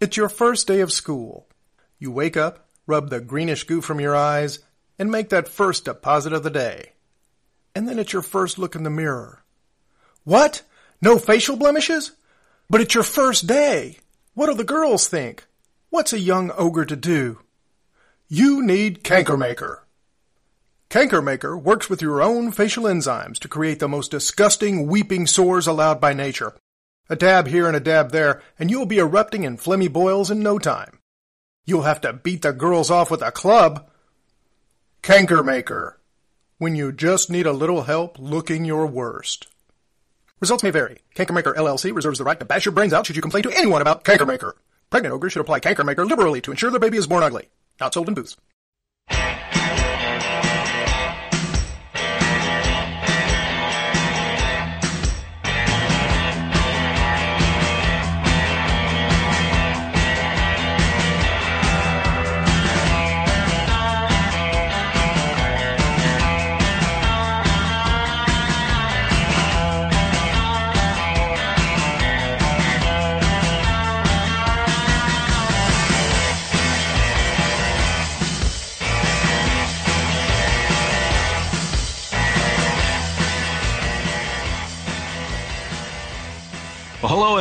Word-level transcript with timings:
It's 0.00 0.16
your 0.16 0.28
first 0.28 0.68
day 0.68 0.80
of 0.80 0.92
school. 0.92 1.48
You 1.98 2.12
wake 2.12 2.36
up, 2.36 2.68
rub 2.86 3.10
the 3.10 3.20
greenish 3.20 3.64
goo 3.64 3.80
from 3.80 3.98
your 3.98 4.14
eyes, 4.14 4.60
and 4.96 5.10
make 5.10 5.30
that 5.30 5.48
first 5.48 5.84
deposit 5.84 6.32
of 6.32 6.44
the 6.44 6.50
day. 6.50 6.92
And 7.74 7.88
then 7.88 7.98
it's 7.98 8.12
your 8.12 8.22
first 8.22 8.58
look 8.58 8.76
in 8.76 8.84
the 8.84 8.90
mirror. 8.90 9.42
What? 10.22 10.62
No 11.02 11.18
facial 11.18 11.56
blemishes? 11.56 12.12
But 12.70 12.80
it's 12.80 12.94
your 12.94 13.02
first 13.02 13.48
day. 13.48 13.98
What'll 14.34 14.54
the 14.54 14.62
girls 14.62 15.08
think? 15.08 15.44
What's 15.90 16.12
a 16.12 16.20
young 16.20 16.52
ogre 16.56 16.84
to 16.84 16.96
do? 16.96 17.40
You 18.28 18.62
need 18.62 19.02
Cankermaker. 19.02 19.80
Cankermaker 20.90 21.60
works 21.60 21.90
with 21.90 22.00
your 22.00 22.22
own 22.22 22.52
facial 22.52 22.84
enzymes 22.84 23.38
to 23.40 23.48
create 23.48 23.80
the 23.80 23.88
most 23.88 24.12
disgusting 24.12 24.86
weeping 24.86 25.26
sores 25.26 25.66
allowed 25.66 26.00
by 26.00 26.12
nature. 26.12 26.54
A 27.10 27.16
dab 27.16 27.46
here 27.46 27.66
and 27.66 27.76
a 27.76 27.80
dab 27.80 28.10
there, 28.10 28.42
and 28.58 28.70
you'll 28.70 28.86
be 28.86 28.98
erupting 28.98 29.44
in 29.44 29.56
phlegmy 29.56 29.90
boils 29.90 30.30
in 30.30 30.40
no 30.40 30.58
time. 30.58 30.98
You'll 31.64 31.82
have 31.82 32.02
to 32.02 32.12
beat 32.12 32.42
the 32.42 32.52
girls 32.52 32.90
off 32.90 33.10
with 33.10 33.22
a 33.22 33.32
club. 33.32 33.88
Cankermaker. 35.02 35.94
When 36.58 36.76
you 36.76 36.92
just 36.92 37.30
need 37.30 37.46
a 37.46 37.52
little 37.52 37.82
help 37.82 38.18
looking 38.18 38.64
your 38.64 38.86
worst. 38.86 39.46
Results 40.40 40.62
may 40.62 40.70
vary. 40.70 40.98
Cankermaker 41.14 41.54
LLC 41.54 41.94
reserves 41.94 42.18
the 42.18 42.24
right 42.24 42.38
to 42.38 42.44
bash 42.44 42.64
your 42.64 42.72
brains 42.72 42.92
out 42.92 43.06
should 43.06 43.16
you 43.16 43.22
complain 43.22 43.44
to 43.44 43.56
anyone 43.56 43.80
about 43.80 44.04
Cankermaker. 44.04 44.52
Pregnant 44.90 45.14
ogres 45.14 45.32
should 45.32 45.40
apply 45.40 45.60
Cankermaker 45.60 46.08
liberally 46.08 46.40
to 46.42 46.50
ensure 46.50 46.70
their 46.70 46.80
baby 46.80 46.98
is 46.98 47.06
born 47.06 47.22
ugly. 47.22 47.48
Not 47.80 47.94
sold 47.94 48.08
in 48.08 48.14
booths. 48.14 48.36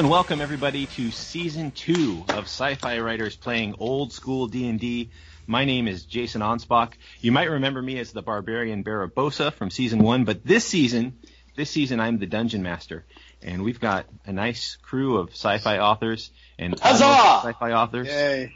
And 0.08 0.13
welcome 0.13 0.39
everybody 0.39 0.86
to 0.86 1.11
season 1.11 1.72
two 1.72 2.23
of 2.30 2.45
Sci-Fi 2.45 3.00
Writers 3.00 3.36
playing 3.36 3.75
old 3.77 4.14
school 4.14 4.47
D&D. 4.47 5.09
My 5.47 5.66
name 5.66 5.89
is 5.89 6.05
Jason 6.05 6.39
Anspach. 6.39 6.94
You 7.19 7.33
might 7.33 7.49
remember 7.49 7.81
me 7.81 7.99
as 7.99 8.14
the 8.14 8.22
barbarian 8.22 8.86
Barabosa 8.86 9.52
from 9.52 9.69
season 9.69 9.99
one, 9.99 10.23
but 10.23 10.45
this 10.45 10.64
season, 10.64 11.19
this 11.58 11.69
season 11.69 11.99
I'm 11.99 12.19
the 12.19 12.25
dungeon 12.25 12.64
master, 12.64 13.03
and 13.41 13.66
we've 13.66 13.81
got 13.81 14.05
a 14.25 14.31
nice 14.31 14.77
crew 14.77 15.17
of 15.17 15.31
sci-fi 15.31 15.80
authors 15.80 16.31
and 16.58 16.80
Huzzah! 16.80 17.42
sci-fi 17.44 17.73
authors. 17.73 18.08
Yay. 18.08 18.53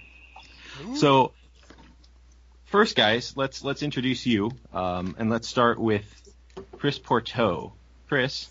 So, 0.96 1.34
first, 2.68 2.96
guys, 2.96 3.34
let's 3.36 3.62
let's 3.62 3.84
introduce 3.84 4.26
you, 4.26 4.52
um, 4.72 5.18
and 5.20 5.30
let's 5.30 5.50
start 5.50 5.80
with 5.80 6.06
Chris 6.78 6.98
Pourteau. 6.98 7.74
Chris, 8.08 8.48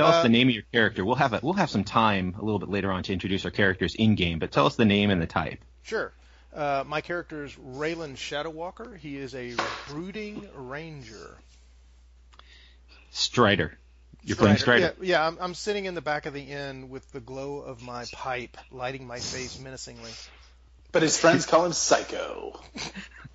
tell 0.00 0.08
us 0.08 0.16
Uh, 0.16 0.22
the 0.22 0.28
name 0.28 0.48
of 0.48 0.54
your 0.54 0.64
character. 0.72 1.04
We'll 1.04 1.16
have 1.16 1.32
a, 1.32 1.40
we'll 1.42 1.54
have 1.54 1.70
some 1.70 1.84
time 1.84 2.34
a 2.38 2.44
little 2.44 2.58
bit 2.58 2.68
later 2.68 2.90
on 2.90 3.02
to 3.04 3.12
introduce 3.12 3.44
our 3.44 3.50
characters 3.50 3.94
in 3.94 4.14
game, 4.14 4.38
but 4.38 4.50
tell 4.50 4.66
us 4.66 4.76
the 4.76 4.84
name 4.84 5.10
and 5.10 5.20
the 5.20 5.26
type. 5.26 5.60
Sure. 5.82 6.12
Uh, 6.54 6.82
my 6.86 7.00
character 7.00 7.44
is 7.44 7.52
Raylan 7.54 8.14
Shadowwalker. 8.16 8.96
He 8.96 9.16
is 9.16 9.34
a 9.34 9.54
brooding 9.88 10.48
ranger. 10.54 11.36
Strider. 13.10 13.78
You're 14.22 14.36
playing 14.36 14.56
Strider. 14.58 14.94
Yeah, 15.00 15.20
yeah 15.20 15.26
I'm, 15.26 15.38
I'm 15.40 15.54
sitting 15.54 15.84
in 15.86 15.94
the 15.94 16.00
back 16.00 16.26
of 16.26 16.34
the 16.34 16.42
inn 16.42 16.90
with 16.90 17.10
the 17.12 17.20
glow 17.20 17.58
of 17.58 17.82
my 17.82 18.04
pipe 18.12 18.56
lighting 18.70 19.06
my 19.06 19.18
face 19.18 19.58
menacingly. 19.60 20.10
But 20.92 21.02
his 21.02 21.18
friends 21.18 21.46
call 21.46 21.64
him 21.64 21.72
Psycho. 21.72 22.60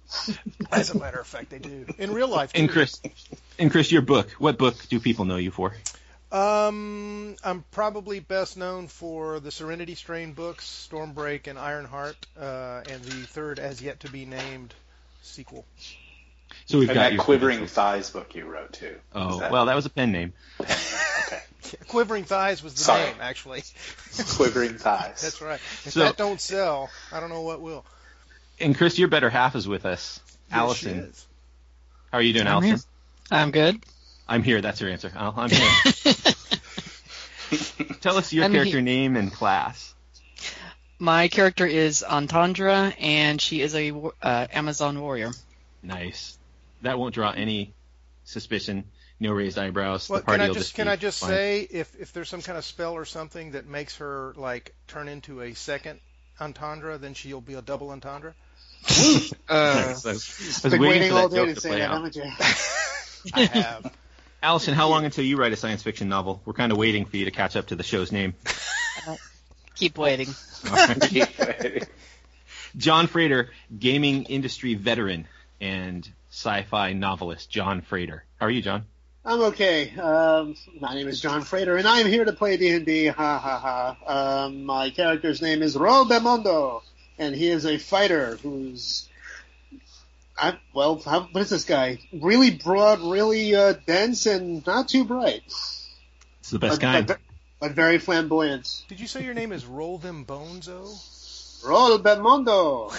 As 0.72 0.92
a 0.92 1.00
matter 1.00 1.20
of 1.20 1.26
fact, 1.26 1.50
they 1.50 1.60
do. 1.60 1.86
In 1.98 2.14
real 2.14 2.28
life, 2.28 2.52
And 2.54 2.68
too. 2.68 2.74
Chris, 2.74 3.02
and 3.58 3.72
Chris, 3.72 3.92
your 3.92 4.02
book. 4.02 4.30
What 4.38 4.58
book 4.58 4.76
do 4.90 5.00
people 5.00 5.26
know 5.26 5.38
you 5.38 5.52
for? 5.52 5.74
Um, 6.36 7.38
I'm 7.46 7.64
probably 7.72 8.20
best 8.20 8.58
known 8.58 8.88
for 8.88 9.40
the 9.40 9.52
Serenity 9.52 9.96
Strain 9.96 10.34
books, 10.34 10.88
Stormbreak 10.92 11.48
and 11.48 11.58
Ironheart, 11.58 12.18
uh, 12.38 12.82
and 12.90 13.02
the 13.04 13.26
third 13.28 13.58
as 13.58 13.82
yet 13.82 14.02
to 14.02 14.12
be 14.12 14.26
named 14.26 14.74
sequel. 15.22 15.66
So 16.66 16.78
we've 16.80 16.90
And 16.90 16.96
got 16.96 17.04
that 17.04 17.14
your 17.14 17.24
Quivering 17.24 17.66
Thighs 17.68 18.10
book 18.10 18.36
you 18.36 18.46
wrote 18.46 18.74
too. 18.74 18.98
Oh, 19.14 19.40
that- 19.40 19.52
well, 19.52 19.66
that 19.68 19.76
was 19.76 19.86
a 19.86 19.90
pen 19.90 20.12
name. 20.12 20.34
okay. 20.60 21.42
Quivering 21.88 22.26
Thighs 22.26 22.62
was 22.62 22.74
the 22.74 22.80
Sorry. 22.84 23.04
name, 23.04 23.16
actually. 23.22 23.64
Quivering 24.36 24.78
Thighs. 24.78 25.22
That's 25.22 25.42
right. 25.42 25.60
If 25.86 25.92
So- 25.94 26.02
that 26.02 26.18
don't 26.18 26.42
sell, 26.42 26.90
I 27.14 27.20
don't 27.22 27.30
know 27.30 27.42
what 27.42 27.62
will. 27.62 27.86
And 28.60 28.76
Chris, 28.78 29.00
your 29.00 29.08
better 29.08 29.30
half 29.30 29.56
is 29.56 29.68
with 29.68 29.86
us, 29.86 30.20
Yes, 30.28 30.38
she 30.50 30.56
Allison. 30.58 31.00
is. 31.00 31.26
How 32.12 32.18
are 32.18 32.22
you 32.22 32.34
doing, 32.34 32.48
I'm 32.48 32.54
Allison? 32.64 32.70
here. 32.72 32.80
I'm 33.32 33.52
good. 33.52 33.84
I'm 34.28 34.44
here. 34.44 34.62
That's 34.62 34.82
your 34.82 34.90
answer. 34.90 35.12
I'll- 35.16 35.34
I'm 35.38 35.50
here. 35.50 35.94
Tell 38.02 38.18
us 38.18 38.34
your 38.34 38.46
I'm 38.46 38.52
character 38.52 38.78
he- 38.78 38.84
name 38.84 39.16
and 39.16 39.32
class. 39.32 39.94
My 40.98 41.28
character 41.28 41.66
is 41.68 42.04
Antandra, 42.08 42.94
and 43.00 43.40
she 43.42 43.62
is 43.62 43.76
a 43.76 43.92
uh, 44.22 44.48
Amazon 44.52 45.00
warrior. 45.02 45.32
Nice. 45.84 46.38
That 46.84 46.98
won't 46.98 47.14
draw 47.14 47.32
any 47.32 47.74
suspicion. 48.24 48.86
No 49.20 49.32
raised 49.34 49.58
eyebrows. 49.58 50.10
Well, 50.10 50.20
the 50.20 50.26
party 50.26 50.40
can 50.42 50.50
I 50.50 50.54
just 50.54 50.60
just 50.60 50.76
can 50.76 50.88
I 50.88 50.96
just 50.96 51.20
fine. 51.22 51.30
say 51.30 51.68
if 51.70 51.96
if 52.00 52.14
there's 52.14 52.30
some 52.30 52.42
kind 52.42 52.58
of 52.58 52.66
spell 52.66 52.94
or 52.94 53.06
something 53.06 53.52
that 53.52 53.66
makes 53.66 53.98
her 53.98 54.34
like 54.36 54.74
turn 54.88 55.08
into 55.08 55.42
a 55.42 55.54
second 55.54 56.00
entendre, 56.40 56.98
then 56.98 57.14
she'll 57.14 57.42
be 57.42 57.54
a 57.54 57.62
double 57.62 57.92
entendre. 57.92 58.34
Uh, 58.90 58.90
Nice. 59.50 60.06
I 60.06 60.12
was, 60.12 60.66
I 60.66 60.68
was 60.68 60.74
waiting 60.74 60.82
waiting 60.82 61.10
for 61.10 61.14
that 61.16 61.22
all 61.22 61.30
day 61.30 61.36
joke 61.38 61.48
to 61.50 61.56
to 61.56 61.62
say 61.62 61.70
play 61.70 61.80
that, 61.80 61.92
out. 61.92 61.98
haven't 61.98 62.16
you? 62.16 62.24
I 63.34 63.46
have. 63.46 63.94
Allison, 64.46 64.76
how 64.76 64.90
long 64.90 65.06
until 65.06 65.26
you 65.26 65.38
write 65.38 65.54
a 65.54 65.56
science 65.56 65.82
fiction 65.82 66.08
novel? 66.08 66.40
We're 66.46 66.54
kind 66.54 66.72
of 66.72 66.78
waiting 66.78 67.06
for 67.06 67.18
you 67.18 67.26
to 67.26 67.32
catch 67.32 67.56
up 67.56 67.66
to 67.70 67.76
the 67.76 67.82
show's 67.82 68.12
name. 68.12 68.36
keep 69.76 69.98
waiting. 69.98 70.28
Keep 71.02 71.40
waiting. 71.40 71.88
Jon 72.78 73.08
Frater, 73.08 73.50
gaming 73.80 74.26
industry 74.26 74.76
veteran 74.76 75.28
and 75.60 76.08
sci-fi 76.30 76.94
novelist 76.94 77.50
Jon 77.50 77.82
Frater. 77.82 78.24
How 78.40 78.46
are 78.46 78.52
you, 78.52 78.62
John? 78.62 78.86
I'm 79.26 79.42
okay. 79.46 79.90
Um, 79.98 80.56
my 80.80 80.94
name 80.94 81.08
is 81.08 81.20
Jon 81.20 81.42
Frater, 81.42 81.76
and 81.78 81.88
I'm 81.88 82.06
here 82.06 82.26
to 82.26 82.34
play 82.34 82.56
D&D. 82.58 83.08
Ha 83.08 83.40
ha 83.40 83.96
ha. 84.06 84.46
Um, 84.46 84.64
my 84.64 84.92
character's 84.92 85.42
name 85.42 85.64
is 85.64 85.76
Raul 85.76 86.08
Belmondo, 86.08 86.84
and 87.18 87.34
he 87.34 87.48
is 87.48 87.66
a 87.66 87.80
fighter 87.80 88.36
who's, 88.44 89.10
I, 90.38 90.58
well, 90.74 91.00
how, 91.00 91.22
what 91.32 91.42
is 91.42 91.50
this 91.50 91.64
guy? 91.66 92.00
Really 92.14 92.52
broad, 92.52 93.00
really 93.00 93.56
uh, 93.56 93.74
dense, 93.88 94.26
and 94.26 94.66
not 94.66 94.90
too 94.90 95.06
bright, 95.06 95.44
It's 95.46 96.50
the 96.52 96.60
best 96.60 96.82
but, 96.82 96.86
kind. 96.86 97.08
but, 97.08 97.20
but 97.60 97.72
very 97.72 98.00
flamboyant. 98.00 98.84
Did 98.90 99.00
you 99.00 99.08
say 99.08 99.24
your 99.24 99.34
name 99.34 99.52
is 99.54 99.66
Roll 99.66 99.98
Them 99.98 100.26
Bonzo? 100.26 100.84
Raul 101.64 101.98
Belmondo. 102.00 102.92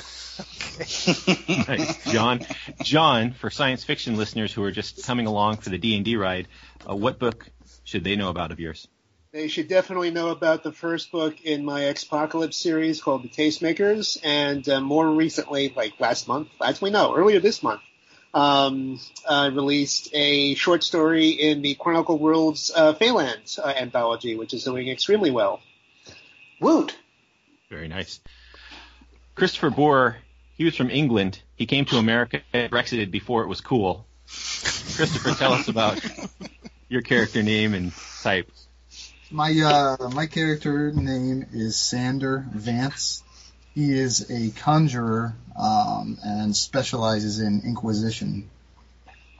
Nice. 1.68 2.04
John, 2.12 2.40
John, 2.82 3.32
for 3.32 3.48
science 3.50 3.84
fiction 3.84 4.16
listeners 4.16 4.52
who 4.52 4.62
are 4.64 4.72
just 4.72 5.06
coming 5.06 5.26
along 5.26 5.58
for 5.58 5.70
the 5.70 5.78
D 5.78 5.94
and 5.96 6.04
D 6.04 6.16
ride, 6.16 6.48
uh, 6.88 6.94
what 6.96 7.18
book 7.18 7.48
should 7.84 8.04
they 8.04 8.16
know 8.16 8.28
about 8.28 8.50
of 8.50 8.60
yours? 8.60 8.88
They 9.36 9.48
should 9.48 9.68
definitely 9.68 10.12
know 10.12 10.30
about 10.30 10.62
the 10.62 10.72
first 10.72 11.12
book 11.12 11.44
in 11.44 11.62
my 11.62 11.88
Expocalypse 11.88 12.56
series 12.56 13.02
called 13.02 13.22
The 13.22 13.28
Tastemakers, 13.28 14.16
and 14.24 14.66
uh, 14.66 14.80
more 14.80 15.10
recently, 15.10 15.74
like 15.76 16.00
last 16.00 16.26
month, 16.26 16.48
actually 16.58 16.92
no, 16.92 17.14
earlier 17.14 17.38
this 17.38 17.62
month, 17.62 17.82
um, 18.32 18.98
I 19.28 19.48
released 19.48 20.08
a 20.14 20.54
short 20.54 20.82
story 20.82 21.32
in 21.32 21.60
the 21.60 21.74
Chronicle 21.74 22.18
Worlds 22.18 22.72
uh, 22.74 22.94
Phalanx 22.94 23.58
uh, 23.58 23.66
anthology, 23.76 24.36
which 24.36 24.54
is 24.54 24.64
doing 24.64 24.88
extremely 24.88 25.30
well. 25.30 25.60
Woot. 26.58 26.96
Very 27.68 27.88
nice. 27.88 28.20
Christopher 29.34 29.68
Boore, 29.68 30.16
he 30.56 30.64
was 30.64 30.74
from 30.74 30.88
England. 30.88 31.42
He 31.56 31.66
came 31.66 31.84
to 31.84 31.98
America 31.98 32.40
and 32.54 32.72
Brexited 32.72 33.10
before 33.10 33.42
it 33.42 33.48
was 33.48 33.60
cool. 33.60 34.06
Christopher, 34.24 35.34
tell 35.34 35.52
us 35.52 35.68
about 35.68 36.02
your 36.88 37.02
character 37.02 37.42
name 37.42 37.74
and 37.74 37.92
type. 38.22 38.50
My 39.30 39.50
uh, 39.50 40.08
my 40.10 40.26
character 40.26 40.92
name 40.92 41.46
is 41.52 41.76
Sander 41.76 42.46
Vance. 42.52 43.24
He 43.74 43.92
is 43.92 44.30
a 44.30 44.50
conjurer 44.60 45.34
um, 45.58 46.18
and 46.24 46.56
specializes 46.56 47.40
in 47.40 47.62
Inquisition. 47.64 48.48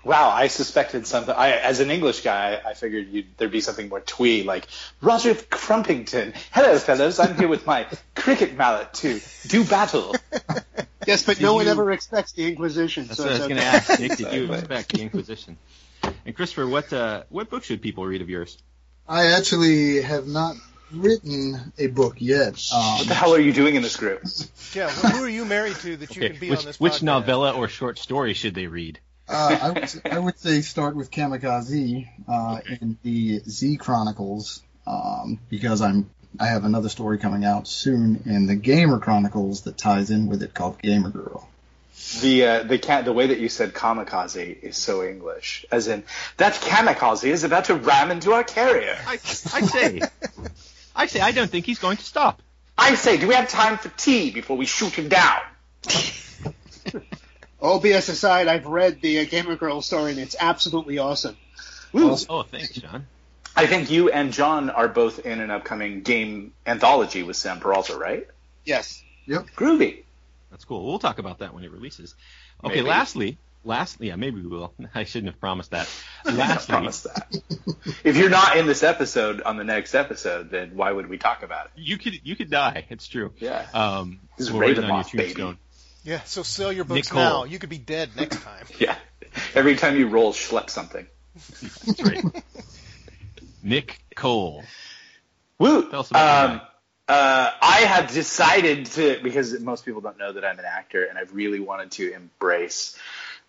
Wow, 0.05 0.31
I 0.31 0.49
suspected 0.49 1.07
something. 1.07 1.35
I, 1.35 1.53
as 1.53 1.81
an 1.81 1.91
English 1.91 2.23
guy, 2.23 2.61
I 2.65 2.75
figured 2.75 3.09
you'd, 3.09 3.27
there'd 3.37 3.51
be 3.51 3.61
something 3.61 3.89
more 3.89 4.01
twee, 4.01 4.43
like 4.43 4.67
Roger 5.01 5.35
Crumpington. 5.35 6.35
Hello, 6.53 6.79
fellows. 6.79 7.19
I'm 7.19 7.37
here 7.37 7.49
with 7.49 7.67
my 7.67 7.87
cricket 8.15 8.57
mallet 8.57 8.93
to 8.95 9.21
do 9.47 9.65
battle. 9.65 10.15
Yes, 11.07 11.25
but 11.25 11.37
Did 11.37 11.45
no 11.45 11.55
one 11.55 11.69
ever 11.69 11.93
expects 11.93 12.33
the 12.33 12.49
Inquisition. 12.49 13.07
That's 13.07 13.19
so 13.19 13.27
what 13.27 13.33
I 13.33 13.37
it's 13.37 13.41
was 13.43 13.49
going 13.49 13.61
to 13.61 13.65
ask. 13.65 14.01
Nick, 14.01 14.17
did 14.17 14.33
you 14.33 14.53
expect 14.53 14.89
the 14.89 15.03
Inquisition? 15.03 15.57
And 16.25 16.35
Christopher, 16.35 16.67
what 16.67 16.93
uh, 16.93 17.23
what 17.29 17.49
book 17.49 17.63
should 17.63 17.81
people 17.81 18.05
read 18.05 18.23
of 18.23 18.29
yours? 18.29 18.59
I 19.09 19.27
actually 19.39 20.03
have 20.03 20.27
not 20.27 20.57
written 20.93 21.73
a 21.79 21.87
book 21.89 22.17
yet. 22.19 22.61
Um, 22.75 22.99
What 22.99 23.09
the 23.09 23.15
hell 23.15 23.35
are 23.35 23.41
you 23.41 23.53
doing 23.53 23.75
in 23.75 23.83
this 23.83 23.97
group? 23.97 24.23
Yeah, 24.75 24.87
well, 25.03 25.13
who 25.13 25.25
are 25.25 25.29
you 25.29 25.45
married 25.45 25.77
to 25.77 25.97
that 25.97 26.17
you 26.17 26.23
Okay, 26.23 26.31
can 26.31 26.41
be 26.41 26.51
which, 26.51 26.61
on 26.61 26.65
this 26.67 26.81
which 26.81 26.93
podcast? 26.95 27.03
novella 27.03 27.53
or 27.53 27.69
short 27.69 27.99
story 27.99 28.35
should 28.35 28.55
they 28.55 28.67
read? 28.67 28.99
Uh, 29.29 29.59
I, 29.61 29.71
would, 29.71 30.03
I 30.13 30.19
would 30.19 30.39
say 30.39 30.61
start 30.61 30.95
with 30.95 31.11
Kamikaze 31.11 32.09
uh, 32.29 32.61
in 32.81 32.97
the 33.03 33.41
Z 33.41 33.77
Chronicles 33.79 34.63
um, 34.87 35.41
because 35.49 35.83
I'm 35.83 36.09
I 36.39 36.47
have 36.47 36.65
another 36.65 36.89
story 36.91 37.19
coming 37.19 37.45
out 37.45 37.67
soon 37.67 38.23
in 38.27 38.47
the 38.47 38.55
Gamer 38.57 38.99
Chronicles 38.99 39.63
that 39.63 39.79
ties 39.79 40.11
in 40.11 40.29
with 40.29 40.43
it 40.43 40.53
called 40.55 40.81
Gamer 40.81 41.09
Girl. 41.09 41.49
The 42.21 42.45
uh, 42.45 42.63
the 42.63 42.79
cat 42.79 43.05
the 43.05 43.13
way 43.13 43.29
that 43.29 43.41
you 43.41 43.49
said 43.49 43.73
kamikaze 43.73 44.63
is 44.63 44.77
so 44.77 45.03
English, 45.03 45.65
as 45.73 45.89
in 45.89 46.05
that 46.37 46.55
kamikaze 46.55 47.25
is 47.25 47.43
about 47.43 47.67
to 47.67 47.75
ram 47.75 48.11
into 48.11 48.33
our 48.33 48.45
carrier. 48.45 48.97
I, 49.07 49.15
I 49.15 49.17
say, 49.17 50.03
I 50.95 51.07
say, 51.07 51.21
I 51.21 51.33
don't 51.33 51.51
think 51.51 51.67
he's 51.67 51.79
going 51.79 51.97
to 51.97 52.05
stop. 52.05 52.43
I 52.79 52.95
say, 52.95 53.17
do 53.17 53.27
we 53.27 53.35
have 53.35 53.49
time 53.49 53.79
for 53.79 53.89
tea 53.89 54.31
before 54.31 54.57
we 54.57 54.67
shoot 54.67 54.93
him 54.93 55.09
down? 55.09 55.41
All 57.61 57.81
BS 57.81 58.11
aside, 58.11 58.49
I've 58.49 58.67
read 58.67 59.01
the 59.01 59.21
uh, 59.21 59.25
Gamer 59.25 59.57
Girl 59.57 59.81
story 59.81 60.11
and 60.13 60.21
it's 60.21 60.37
absolutely 60.39 60.99
awesome. 60.99 61.37
Woo. 61.93 62.17
Oh, 62.29 62.43
thanks, 62.43 62.71
John. 62.71 63.07
I 63.57 63.67
think 63.67 63.91
you 63.91 64.11
and 64.11 64.33
John 64.33 64.69
are 64.69 64.89
both 64.89 65.25
in 65.25 65.41
an 65.41 65.51
upcoming 65.51 66.03
game 66.03 66.53
anthology 66.67 67.23
with 67.23 67.37
Sam 67.37 67.59
Peralta, 67.59 67.97
right? 67.97 68.29
Yes. 68.67 69.03
Yep. 69.25 69.47
Groovy. 69.57 70.03
That's 70.57 70.65
cool. 70.65 70.87
We'll 70.87 70.99
talk 70.99 71.19
about 71.19 71.41
that 71.41 71.53
when 71.53 71.65
it 71.65 71.71
releases. 71.71 72.15
Okay, 72.65 72.77
Maybe. 72.77 72.89
lastly, 72.89 73.37
lastly, 73.63 74.09
yeah, 74.09 74.17
maybe 74.17 74.41
we 74.41 74.47
will. 74.49 74.73
I 74.95 75.05
shouldn't 75.05 75.31
have 75.31 75.39
promised 75.39 75.73
that. 75.73 75.87
I 76.25 76.33
Lastly, 76.33 76.73
promise 76.73 77.03
that. 77.03 77.37
if 78.03 78.17
you're 78.17 78.31
not 78.31 78.57
in 78.57 78.65
this 78.67 78.83
episode 78.83 79.43
on 79.43 79.59
the 79.59 79.65
next 79.65 79.95
episode, 79.95 80.49
then 80.51 80.71
why 80.75 80.91
would 80.91 81.11
we 81.11 81.19
talk 81.19 81.43
about 81.43 81.67
it? 81.67 81.73
you 81.77 81.99
could 81.99 82.19
you 82.25 82.37
could 82.37 82.51
die. 82.51 82.87
It's 82.89 83.07
true. 83.07 83.35
Yeah. 83.39 83.67
Um, 83.75 84.21
This 84.39 84.47
is 84.47 84.53
we'll 84.53 84.63
write 84.63 84.71
it 84.71 84.79
on 84.79 84.85
your 84.85 84.95
Ravenloft, 84.97 85.13
baby. 85.13 85.25
tombstone. 85.35 85.59
Yeah, 86.05 86.23
so 86.23 86.43
sell 86.43 86.73
your 86.73 86.85
books 86.87 86.95
Nick 86.97 87.07
Cole. 87.09 87.21
now. 87.23 87.45
You 87.45 87.59
could 87.59 87.69
be 87.69 87.77
dead 87.79 88.11
next 88.17 88.41
time. 88.41 88.65
Yeah. 88.79 88.97
Every 89.55 89.77
time 89.77 89.99
you 89.99 90.09
roll, 90.09 90.33
schlep 90.33 90.71
something. 90.71 91.07
That's 91.35 92.03
right. 92.03 92.25
Nick 93.63 93.99
Cole. 94.15 94.65
Woo! 95.59 95.91
Tell 95.91 96.01
us 96.01 96.11
about 96.11 96.51
um, 96.51 96.61
uh, 97.09 97.51
I 97.63 97.81
have 97.87 98.13
decided 98.13 98.87
to 98.87 99.21
because 99.23 99.59
most 99.61 99.85
people 99.85 100.01
don't 100.01 100.19
know 100.19 100.33
that 100.33 100.45
I'm 100.45 100.59
an 100.59 100.65
actor, 100.65 101.05
and 101.05 101.19
I've 101.19 101.35
really 101.35 101.61
wanted 101.61 101.91
to 101.93 102.13
embrace 102.13 102.99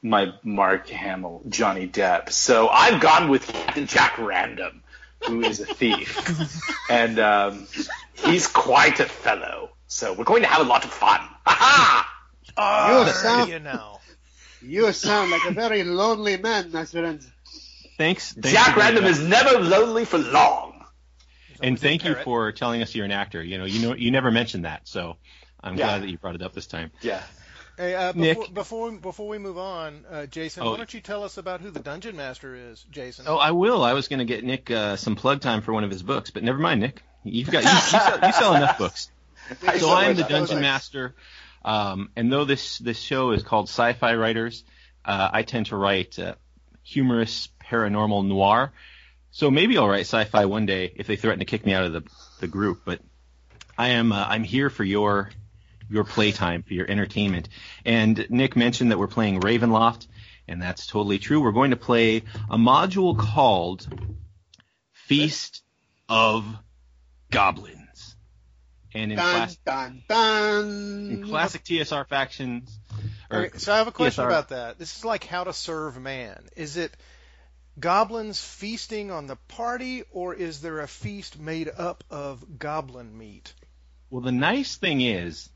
my 0.02 0.34
Mark 0.44 0.88
Hamill, 0.90 1.42
Johnny 1.50 1.88
Depp. 1.88 2.30
So 2.32 2.68
I've 2.70 3.02
gone 3.02 3.30
with 3.30 3.48
Captain 3.48 3.88
Jack 3.88 4.18
Random, 4.20 4.84
who 5.26 5.42
is 5.42 5.60
a 5.60 5.66
thief, 5.66 6.62
and 6.90 7.20
um, 7.20 7.68
he's 8.14 8.48
quite 8.48 9.00
a 9.00 9.06
fellow. 9.06 9.72
So 9.88 10.14
we're 10.14 10.26
going 10.26 10.44
to 10.44 10.50
have 10.50 10.62
a 10.66 10.70
lot 10.70 10.84
of 10.86 10.92
fun. 10.92 11.22
Ha 11.46 12.14
Oh, 12.58 13.06
You 13.06 13.12
sound- 13.14 13.50
you 13.52 13.60
know. 13.60 14.00
You 14.62 14.92
sound 14.92 15.30
like 15.32 15.46
a 15.46 15.52
very 15.52 15.84
lonely 15.84 16.38
man, 16.38 16.72
my 16.72 16.86
friend. 16.86 17.22
Thanks. 17.98 18.34
thanks 18.34 18.52
Jack 18.52 18.76
Random 18.76 19.06
is 19.06 19.20
never 19.20 19.60
lonely 19.60 20.04
for 20.04 20.18
long. 20.18 20.77
Up. 21.60 21.66
and 21.66 21.80
thank 21.80 22.04
you 22.06 22.16
for 22.16 22.52
telling 22.52 22.82
us 22.82 22.94
you're 22.96 23.06
an 23.06 23.12
actor. 23.12 23.44
You 23.44 23.58
know, 23.58 23.66
you 23.66 23.88
know, 23.88 23.96
you 23.96 24.12
never 24.12 24.32
mentioned 24.32 24.66
that, 24.66 24.82
so 24.88 25.18
I'm 25.62 25.78
Yeah. 25.78 25.86
glad 25.86 26.04
that 26.04 26.10
you 26.10 26.18
brought 26.18 26.36
it 26.36 26.42
up 26.42 26.54
this 26.54 26.68
time. 26.68 26.92
Yeah. 27.02 27.22
Hey, 27.78 27.94
uh, 27.94 28.12
Nick. 28.16 28.38
before, 28.38 28.54
before 28.54 28.92
before 28.94 29.28
we 29.28 29.38
move 29.38 29.58
on, 29.60 30.04
uh, 30.10 30.26
Jason, 30.26 30.64
Oh. 30.64 30.72
why 30.72 30.78
don't 30.78 30.92
you 30.94 31.00
tell 31.02 31.24
us 31.24 31.38
about 31.38 31.62
who 31.62 31.70
the 31.70 31.80
Dungeon 31.80 32.16
Master 32.16 32.56
is, 32.56 32.84
Jason? 32.90 33.26
Oh, 33.28 33.38
I 33.38 33.52
will. 33.52 33.84
I 33.84 33.94
was 33.94 34.08
going 34.08 34.18
to 34.20 34.26
get 34.26 34.44
Nick 34.44 34.72
uh, 34.72 34.96
some 34.96 35.16
plug 35.16 35.42
time 35.42 35.62
for 35.62 35.74
one 35.74 35.84
of 35.84 35.92
his 35.92 36.02
books, 36.02 36.32
but 36.32 36.44
never 36.44 36.58
mind, 36.58 36.80
Nick. 36.82 37.04
You've 37.24 37.52
got 37.52 37.64
you, 37.64 37.70
you, 37.70 37.76
sell, 37.78 38.20
you 38.26 38.34
sell 38.34 38.56
enough 38.56 38.78
books. 38.80 39.12
So 39.78 39.94
I'm 39.94 40.16
the 40.16 40.24
dungeon 40.24 40.60
master, 40.60 41.14
um, 41.64 42.10
and 42.16 42.32
though 42.34 42.46
this 42.46 42.80
this 42.80 42.98
show 43.00 43.32
is 43.32 43.44
called 43.44 43.68
Sci-Fi 43.70 44.16
Writers, 44.16 44.64
uh, 45.06 45.30
I 45.32 45.44
tend 45.44 45.68
to 45.68 45.76
write 45.76 46.18
uh, 46.18 46.34
humorous 46.84 47.50
paranormal 47.64 48.26
noir. 48.28 48.74
So 49.32 49.52
maybe 49.52 49.78
I'll 49.78 49.88
write 49.88 50.02
sci-fi 50.02 50.46
one 50.46 50.66
day 50.66 50.94
if 50.96 51.08
they 51.08 51.16
threaten 51.16 51.40
to 51.40 51.46
kick 51.46 51.66
me 51.66 51.74
out 51.74 51.84
of 51.84 51.94
the 51.94 52.04
the 52.40 52.48
group. 52.48 52.82
But 52.86 53.02
I 53.78 53.90
am 53.90 54.12
uh, 54.12 54.26
I'm 54.28 54.44
here 54.44 54.70
for 54.70 54.84
your 54.84 55.30
your 55.90 56.04
playtime, 56.04 56.64
for 56.64 56.74
your 56.74 56.90
entertainment. 56.90 57.50
And 57.86 58.26
Nick 58.30 58.56
mentioned 58.56 58.92
that 58.92 58.98
we're 58.98 59.08
playing 59.08 59.40
Ravenloft, 59.40 60.08
and 60.48 60.62
that's 60.62 60.88
totally 60.88 61.20
true. 61.20 61.42
We're 61.42 61.52
going 61.52 61.72
to 61.72 61.78
play 61.78 62.18
a 62.50 62.58
module 62.58 63.18
called 63.18 63.88
Feast 64.92 65.64
of 66.10 66.46
Goblyns. 67.32 68.16
And 68.94 69.12
in 69.12 69.18
Dun, 69.18 69.36
class, 69.36 69.56
dun, 69.58 70.04
dun. 70.10 71.10
in 71.12 71.28
classic 71.28 71.64
TSR 71.64 72.08
factions. 72.08 72.80
Or, 73.30 73.46
Okay, 73.46 73.58
so 73.58 73.74
I 73.74 73.78
have 73.78 73.88
a 73.88 73.92
question 73.92 74.24
TSR 74.24 74.28
about 74.28 74.50
that. 74.50 74.80
This 74.80 74.98
is 74.98 75.06
like 75.06 75.24
how 75.26 75.44
to 75.44 75.54
serve 75.54 76.00
man. 76.02 76.44
Is 76.56 76.78
it 76.78 76.96
goblins 77.80 78.40
feasting 78.40 79.12
on 79.12 79.28
the 79.28 79.36
party, 79.48 80.04
or 80.12 80.34
is 80.34 80.62
there 80.62 80.80
a 80.80 80.88
feast 80.88 81.40
made 81.40 81.70
up 81.70 82.04
of 82.10 82.60
goblin 82.60 83.18
meat? 83.18 83.54
Well, 84.10 84.22
the 84.22 84.32
nice 84.32 84.78
thing 84.78 85.02
is, 85.02 85.50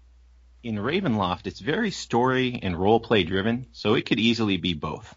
in 0.63 0.75
Ravenloft, 0.75 1.47
it's 1.47 1.59
very 1.59 1.91
story 1.91 2.59
and 2.62 2.77
role 2.77 3.00
play 3.00 3.23
driven, 3.23 3.68
so 3.71 3.95
it 3.95 4.06
could 4.06 4.19
easily 4.19 4.57
be 4.57 4.73
both. 4.73 5.15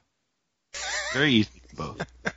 Very 1.12 1.32
easily 1.32 1.62
both. 1.76 2.06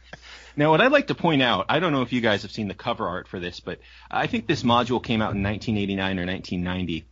Now, 0.57 0.71
what 0.71 0.81
I'd 0.81 0.91
like 0.91 1.07
to 1.07 1.15
point 1.15 1.43
out, 1.43 1.67
I 1.69 1.79
don't 1.79 1.91
know 1.91 2.01
if 2.01 2.11
you 2.11 2.19
guys 2.19 2.41
have 2.41 2.51
seen 2.51 2.67
the 2.67 2.73
cover 2.73 3.07
art 3.07 3.27
for 3.27 3.39
this, 3.39 3.59
but 3.59 3.79
I 4.09 4.25
think 4.25 4.47
this 4.47 4.63
module 4.63 5.01
came 5.01 5.21
out 5.21 5.35
in 5.35 5.43
1989 5.43 6.17
or 6.17 6.25
1990. 6.25 7.05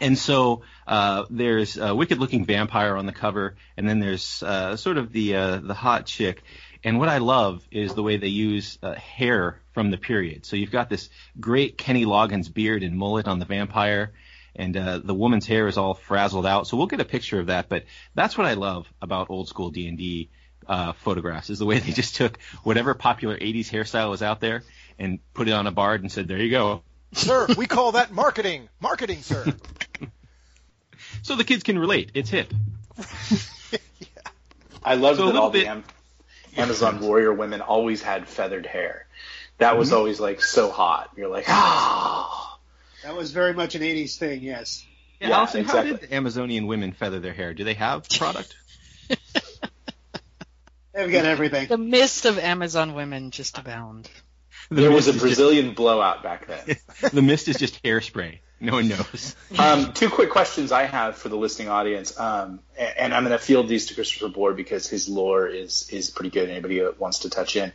And 0.00 0.16
so 0.16 0.62
uh, 0.86 1.24
there's 1.28 1.78
a 1.78 1.94
wicked-looking 1.96 2.44
vampire 2.44 2.96
on 2.96 3.06
the 3.06 3.12
cover, 3.12 3.56
and 3.76 3.88
then 3.88 3.98
there's 3.98 4.40
uh, 4.40 4.76
sort 4.76 4.98
of 4.98 5.10
the 5.10 5.34
uh, 5.34 5.56
the 5.56 5.74
hot 5.74 6.06
chick. 6.06 6.44
And 6.84 6.98
what 6.98 7.08
I 7.08 7.18
love 7.18 7.66
is 7.70 7.94
the 7.94 8.02
way 8.02 8.16
they 8.16 8.28
use 8.28 8.78
uh, 8.82 8.94
hair 8.94 9.60
from 9.72 9.90
the 9.90 9.96
period. 9.98 10.44
So 10.46 10.56
you've 10.56 10.70
got 10.70 10.88
this 10.88 11.08
great 11.40 11.76
Kenny 11.78 12.04
Loggins 12.04 12.52
beard 12.52 12.82
and 12.82 12.96
mullet 12.96 13.26
on 13.26 13.38
the 13.38 13.44
vampire, 13.44 14.12
and 14.54 14.76
uh, 14.76 14.98
the 14.98 15.14
woman's 15.14 15.46
hair 15.46 15.66
is 15.68 15.76
all 15.78 15.94
frazzled 15.94 16.46
out. 16.46 16.66
So 16.66 16.76
we'll 16.76 16.86
get 16.86 17.00
a 17.00 17.04
picture 17.04 17.40
of 17.40 17.46
that. 17.46 17.68
But 17.68 17.84
that's 18.14 18.38
what 18.38 18.46
I 18.46 18.54
love 18.54 18.86
about 19.02 19.30
old 19.30 19.48
school 19.48 19.70
D 19.70 19.88
and 19.88 19.98
D 19.98 20.30
uh, 20.66 20.92
photographs 20.92 21.50
is 21.50 21.58
the 21.58 21.66
way 21.66 21.78
they 21.78 21.92
just 21.92 22.16
took 22.16 22.38
whatever 22.62 22.94
popular 22.94 23.36
'80s 23.36 23.70
hairstyle 23.70 24.10
was 24.10 24.22
out 24.22 24.40
there 24.40 24.62
and 24.98 25.18
put 25.34 25.48
it 25.48 25.52
on 25.52 25.66
a 25.66 25.72
bard 25.72 26.02
and 26.02 26.10
said, 26.10 26.28
"There 26.28 26.38
you 26.38 26.50
go." 26.50 26.82
Sir, 27.12 27.46
we 27.56 27.66
call 27.66 27.92
that 27.92 28.10
marketing. 28.12 28.68
Marketing, 28.80 29.22
sir. 29.22 29.44
So 31.22 31.34
the 31.34 31.44
kids 31.44 31.62
can 31.64 31.78
relate. 31.78 32.10
It's 32.14 32.30
hip. 32.30 32.52
yeah. 32.98 33.78
I 34.84 34.94
love 34.94 35.16
So 35.16 35.26
that 35.26 35.36
all 35.36 35.50
bit- 35.50 35.64
the 35.64 35.70
Am- 35.70 35.84
Amazon 36.56 37.00
warrior 37.06 37.32
women 37.32 37.60
always 37.60 38.02
had 38.02 38.28
feathered 38.28 38.66
hair. 38.66 39.06
That 39.58 39.78
was 39.78 39.92
always 39.92 40.20
like 40.20 40.42
so 40.42 40.70
hot. 40.70 41.10
You're 41.16 41.28
like, 41.28 41.46
ah. 41.48 42.58
That 43.02 43.16
was 43.16 43.30
very 43.30 43.54
much 43.54 43.74
an 43.74 43.82
80s 43.82 44.16
thing, 44.18 44.42
yes. 44.42 44.84
Yeah, 45.20 45.28
Yeah, 45.28 45.38
Allison, 45.38 45.64
how 45.64 45.82
did 45.82 46.00
the 46.00 46.14
Amazonian 46.14 46.66
women 46.66 46.92
feather 46.92 47.20
their 47.20 47.32
hair? 47.32 47.54
Do 47.54 47.64
they 47.64 47.74
have 47.74 48.08
product? 48.08 48.54
They've 50.92 51.12
got 51.12 51.24
everything. 51.24 51.68
The 51.68 51.78
mist 51.78 52.24
of 52.24 52.38
Amazon 52.38 52.94
women 52.94 53.30
just 53.30 53.58
abound. 53.58 54.10
The 54.70 54.82
There 54.82 54.90
was 54.90 55.08
a 55.08 55.10
is 55.10 55.20
Brazilian 55.20 55.74
blowout 55.74 56.22
back 56.22 56.46
then. 56.46 56.76
The 57.12 57.22
mist 57.22 57.48
is 57.48 57.56
just 57.56 57.82
hairspray. 57.82 58.38
No 58.58 58.72
one 58.72 58.88
knows. 58.88 59.36
um, 59.58 59.92
two 59.92 60.08
quick 60.08 60.30
questions 60.30 60.72
I 60.72 60.84
have 60.84 61.16
for 61.16 61.28
the 61.28 61.36
listening 61.36 61.68
audience, 61.68 62.18
um, 62.18 62.60
and, 62.78 62.94
and 62.98 63.14
I'm 63.14 63.24
going 63.24 63.38
to 63.38 63.44
field 63.44 63.68
these 63.68 63.86
to 63.86 63.94
Christopher 63.94 64.28
Boore 64.28 64.56
because 64.56 64.88
his 64.88 65.08
lore 65.08 65.46
is 65.46 65.90
is 65.90 66.10
pretty 66.10 66.30
good. 66.30 66.48
Anybody 66.48 66.80
that 66.80 66.98
wants 66.98 67.20
to 67.20 67.30
touch 67.30 67.56
in, 67.56 67.72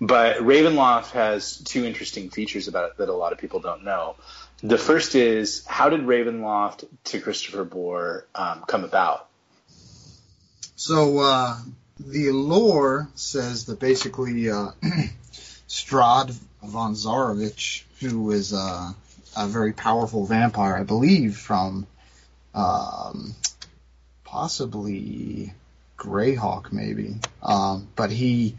but 0.00 0.38
Ravenloft 0.38 1.12
has 1.12 1.58
two 1.58 1.84
interesting 1.84 2.30
features 2.30 2.66
about 2.66 2.90
it 2.90 2.96
that 2.96 3.08
a 3.08 3.12
lot 3.12 3.32
of 3.32 3.38
people 3.38 3.60
don't 3.60 3.84
know. 3.84 4.16
The 4.62 4.78
first 4.78 5.14
is 5.14 5.64
how 5.66 5.88
did 5.88 6.00
Ravenloft 6.00 6.84
to 7.04 7.20
Christopher 7.20 7.64
Boore 7.64 8.24
um, 8.34 8.64
come 8.66 8.82
about? 8.82 9.28
So 10.74 11.20
uh, 11.20 11.58
the 12.00 12.32
lore 12.32 13.08
says 13.14 13.66
that 13.66 13.78
basically 13.78 14.50
uh, 14.50 14.70
Strahd 15.68 16.36
von 16.62 16.94
Zarovich, 16.94 17.84
who 18.00 18.32
is 18.32 18.52
uh, 18.52 18.92
a 19.36 19.46
very 19.46 19.72
powerful 19.72 20.26
vampire, 20.26 20.76
I 20.76 20.82
believe 20.82 21.36
from 21.36 21.86
um, 22.54 23.34
possibly 24.24 25.52
Greyhawk 25.98 26.72
maybe. 26.72 27.16
Um, 27.42 27.88
but 27.96 28.10
he 28.10 28.56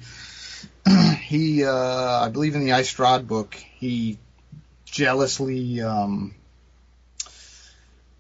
he 1.22 1.64
uh, 1.64 2.22
I 2.24 2.30
believe 2.30 2.56
in 2.56 2.66
the 2.66 2.74
I, 2.74 2.82
Strahd 2.82 3.28
book 3.28 3.56
he 3.78 4.18
jealously 4.86 5.82
um, 5.82 6.34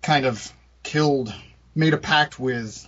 kind 0.01 0.25
of 0.25 0.51
killed 0.83 1.33
made 1.73 1.93
a 1.93 1.97
pact 1.97 2.39
with 2.39 2.85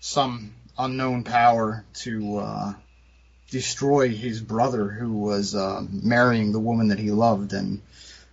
some 0.00 0.54
unknown 0.78 1.22
power 1.24 1.84
to 1.94 2.38
uh, 2.38 2.74
destroy 3.50 4.08
his 4.08 4.40
brother 4.40 4.88
who 4.88 5.12
was 5.12 5.54
uh, 5.54 5.84
marrying 5.90 6.52
the 6.52 6.60
woman 6.60 6.88
that 6.88 6.98
he 6.98 7.10
loved 7.10 7.52
and 7.52 7.80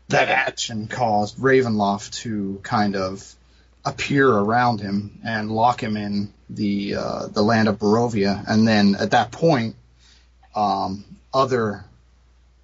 that 0.10 0.28
action 0.30 0.88
caused 0.88 1.38
Ravenloft 1.38 2.12
to 2.22 2.60
kind 2.64 2.96
of 2.96 3.36
appear 3.86 4.30
around 4.30 4.82
him 4.82 5.20
and 5.24 5.52
lock 5.52 5.82
him 5.82 5.96
in 5.98 6.34
the 6.50 6.96
uh, 6.96 7.28
the 7.28 7.42
land 7.42 7.68
of 7.68 7.78
Barovia. 7.80 8.44
And 8.48 8.68
then 8.68 8.96
at 8.96 9.12
that 9.12 9.32
point, 9.32 9.76
um, 10.56 11.06
other 11.34 11.86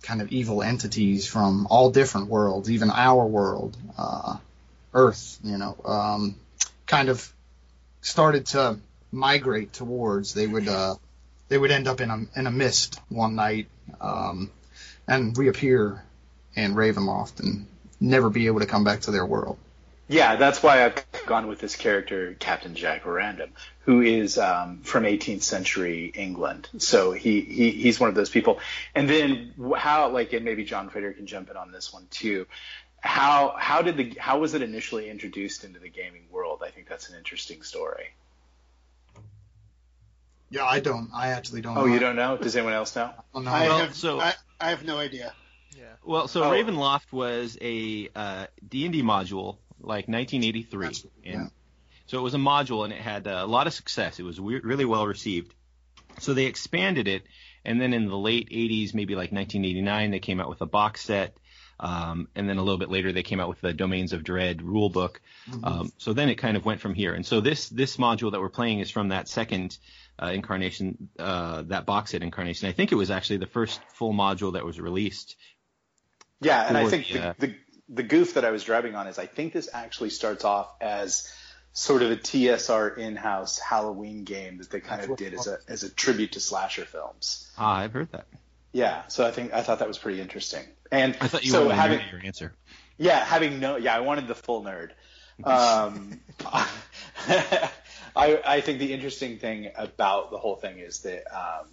kind 0.02 0.22
of 0.22 0.32
evil 0.32 0.62
entities 0.62 1.28
from 1.28 1.68
all 1.70 1.92
different 1.92 2.28
worlds, 2.28 2.70
even 2.70 2.90
our 2.90 3.25
world, 3.25 3.78
uh, 3.98 4.38
Earth, 4.94 5.40
you 5.44 5.58
know, 5.58 5.78
um, 5.86 6.36
kind 6.86 7.10
of 7.10 7.32
started 8.02 8.48
to 8.48 8.80
migrate 9.12 9.72
towards. 9.74 10.34
They 10.34 10.48
would 10.48 10.68
uh, 10.68 10.96
they 11.48 11.58
would 11.60 11.72
end 11.72 11.88
up 11.88 12.02
in 12.02 12.10
a 12.10 12.25
in 12.36 12.48
a 12.48 12.52
mist 12.52 13.00
one 13.10 13.36
night 13.36 13.68
um, 14.02 14.50
and 15.08 15.38
reappear 15.38 16.04
in 16.55 16.75
Ravenloft 16.75 17.39
and 17.39 17.67
never 18.00 18.29
be 18.29 18.47
able 18.47 18.59
to 18.59 18.65
come 18.65 18.83
back 18.83 19.01
to 19.01 19.12
their 19.12 19.25
world. 19.25 19.57
Yeah, 20.07 20.35
that's 20.35 20.62
why 20.62 20.85
I've 20.85 21.03
gone 21.25 21.47
with 21.47 21.59
this 21.59 21.75
character, 21.75 22.35
Captain 22.39 22.75
Jack 22.75 23.07
Random, 23.07 23.50
who 23.81 24.01
is 24.01 24.38
um, 24.38 24.81
from 24.83 25.03
18th 25.03 25.41
century 25.41 26.12
England. 26.13 26.69
So 26.77 27.12
he, 27.12 27.41
he 27.41 27.71
he's 27.71 28.00
one 28.00 28.09
of 28.09 28.15
those 28.15 28.29
people. 28.29 28.59
And 28.93 29.09
then 29.09 29.53
how, 29.75 30.09
like, 30.12 30.33
and 30.33 30.45
maybe 30.45 30.63
Jon 30.63 30.89
Frater 30.89 31.12
can 31.13 31.25
jump 31.25 31.50
in 31.50 31.57
on 31.57 31.71
this 31.71 31.91
one 31.91 32.05
too. 32.12 32.45
How 33.00 33.55
how 33.57 33.81
did 33.81 33.97
the 33.97 34.15
how 34.19 34.39
was 34.39 34.53
it 34.53 34.62
initially 34.62 35.09
introduced 35.09 35.63
into 35.63 35.79
the 35.79 35.89
gaming 35.89 36.25
world? 36.31 36.62
I 36.63 36.69
think 36.69 36.88
that's 36.88 37.09
an 37.09 37.17
interesting 37.17 37.63
story. 37.63 38.09
Yeah, 40.51 40.65
I 40.65 40.79
don't. 40.79 41.09
I 41.13 41.29
actually 41.29 41.62
don't. 41.62 41.75
Know. 41.75 41.81
Oh, 41.81 41.85
know. 41.88 41.93
you 41.93 42.00
don't 42.00 42.15
know? 42.15 42.38
Does 42.38 42.55
anyone 42.55 42.74
else 42.74 42.95
know? 42.95 43.12
Oh, 43.33 43.41
no. 43.41 43.50
I 43.51 43.67
Well, 43.67 43.79
have 43.79 43.95
so- 43.95 44.19
I, 44.19 44.33
I 44.59 44.69
have 44.69 44.83
no 44.83 44.97
idea. 45.00 45.33
Yeah. 45.75 45.84
Well, 46.03 46.27
so 46.27 46.44
Oh. 46.44 46.51
Ravenloft 46.51 47.12
was 47.12 47.58
a 47.62 48.10
uh, 48.15 48.48
D&D 48.67 49.01
module 49.03 49.58
like 49.79 50.08
1983, 50.08 50.79
That's- 50.86 51.05
and 51.24 51.34
yeah. 51.41 51.48
so 52.08 52.17
it 52.20 52.22
was 52.22 52.34
a 52.34 52.38
module 52.38 52.84
and 52.86 52.94
it 52.94 53.01
had 53.01 53.27
uh, 53.27 53.41
a 53.44 53.48
lot 53.48 53.67
of 53.67 53.74
success. 53.74 54.20
It 54.20 54.24
was 54.24 54.39
we- 54.39 54.60
really 54.62 54.86
well 54.86 55.05
received. 55.05 55.53
So 56.20 56.34
they 56.34 56.46
expanded 56.46 57.08
it, 57.10 57.24
and 57.65 57.79
then 57.82 57.91
in 57.94 58.08
the 58.08 58.17
late 58.17 58.50
80s, 58.50 58.94
maybe 58.94 59.15
like 59.15 59.34
1989, 59.34 60.12
they 60.12 60.20
came 60.20 60.39
out 60.39 60.48
with 60.50 60.62
a 60.62 60.65
box 60.65 61.01
set. 61.01 61.36
Um, 61.77 62.29
and 62.36 62.48
then 62.48 62.58
a 62.58 62.63
little 62.63 62.77
bit 62.77 62.89
later, 62.89 63.12
they 63.12 63.22
came 63.22 63.41
out 63.41 63.50
with 63.50 63.60
the 63.60 63.74
Domains 63.74 64.13
of 64.13 64.24
Dread 64.24 64.62
rule 64.62 64.88
book. 64.88 65.20
Um, 65.62 65.91
so 65.98 66.13
then 66.13 66.29
it 66.29 66.36
kind 66.36 66.55
of 66.55 66.63
went 66.63 66.79
from 66.79 66.94
here. 66.94 67.13
And 67.13 67.25
so 67.25 67.41
this 67.41 67.67
this 67.67 67.98
module 67.98 68.32
that 68.32 68.39
we're 68.39 68.48
playing 68.48 68.79
is 68.79 68.89
from 68.89 69.10
that 69.10 69.27
second 69.27 69.77
uh, 70.17 70.27
incarnation, 70.27 71.10
uh, 71.20 71.63
that 71.63 71.86
box 71.86 72.12
set 72.12 72.24
incarnation. 72.24 72.70
I 72.70 72.72
think 72.72 72.94
it 72.94 72.96
was 72.96 73.12
actually 73.12 73.38
the 73.39 73.48
first 73.48 73.82
full 73.94 74.13
module 74.13 74.53
that 74.53 74.63
was 74.63 74.79
released 74.79 75.36
Yeah, 76.42 76.68
and 76.68 76.77
I 76.77 76.88
think 76.88 77.08
the, 77.08 77.20
uh, 77.20 77.34
the, 77.38 77.48
the 77.48 77.56
the 77.88 78.04
goof 78.04 78.34
that 78.34 78.46
I 78.46 78.51
was 78.51 78.63
driving 78.63 78.96
on 78.96 79.08
is 79.08 79.20
I 79.20 79.25
think 79.25 79.54
this 79.54 79.70
actually 79.72 80.10
starts 80.10 80.44
off 80.44 80.74
as 80.82 81.32
sort 81.74 82.01
of 82.01 82.12
a 82.12 82.15
TSR 82.15 82.98
in-house 82.98 83.60
Halloween 83.60 84.24
game 84.24 84.58
that 84.58 84.70
they 84.70 84.80
kind 84.80 85.10
of 85.10 85.18
did 85.18 85.34
as 85.34 85.48
a 85.48 85.60
as 85.68 85.84
a 85.84 85.89
tribute 85.89 86.34
to 86.34 86.39
slasher 86.39 86.86
films. 86.86 87.51
Ah, 87.58 87.77
I've 87.77 87.94
heard 87.94 88.12
that. 88.12 88.27
Yeah, 88.72 89.08
so 89.08 89.25
I 89.25 89.32
think 89.32 89.54
I 89.54 89.62
thought 89.62 89.80
that 89.80 89.88
was 89.88 89.98
pretty 89.98 90.20
interesting. 90.20 90.63
And 90.92 91.15
I 91.22 91.27
thought 91.27 91.46
you 91.46 91.51
so 91.51 91.65
wanted 91.65 91.75
having 91.75 92.01
your 92.12 92.22
answer. 92.25 92.54
yeah, 92.98 93.24
having 93.24 93.60
no 93.60 93.77
yeah, 93.77 93.96
I 93.96 94.01
wanted 94.01 94.27
the 94.27 94.36
full 94.36 94.63
nerd. 94.63 94.92
Um, 95.44 96.20
I 96.46 97.70
I 98.15 98.62
think 98.62 98.80
the 98.80 98.94
interesting 98.94 99.38
thing 99.38 99.72
about 99.75 100.32
the 100.32 100.38
whole 100.38 100.56
thing 100.56 100.80
is 100.80 101.01
that 101.01 101.24
um, 101.34 101.68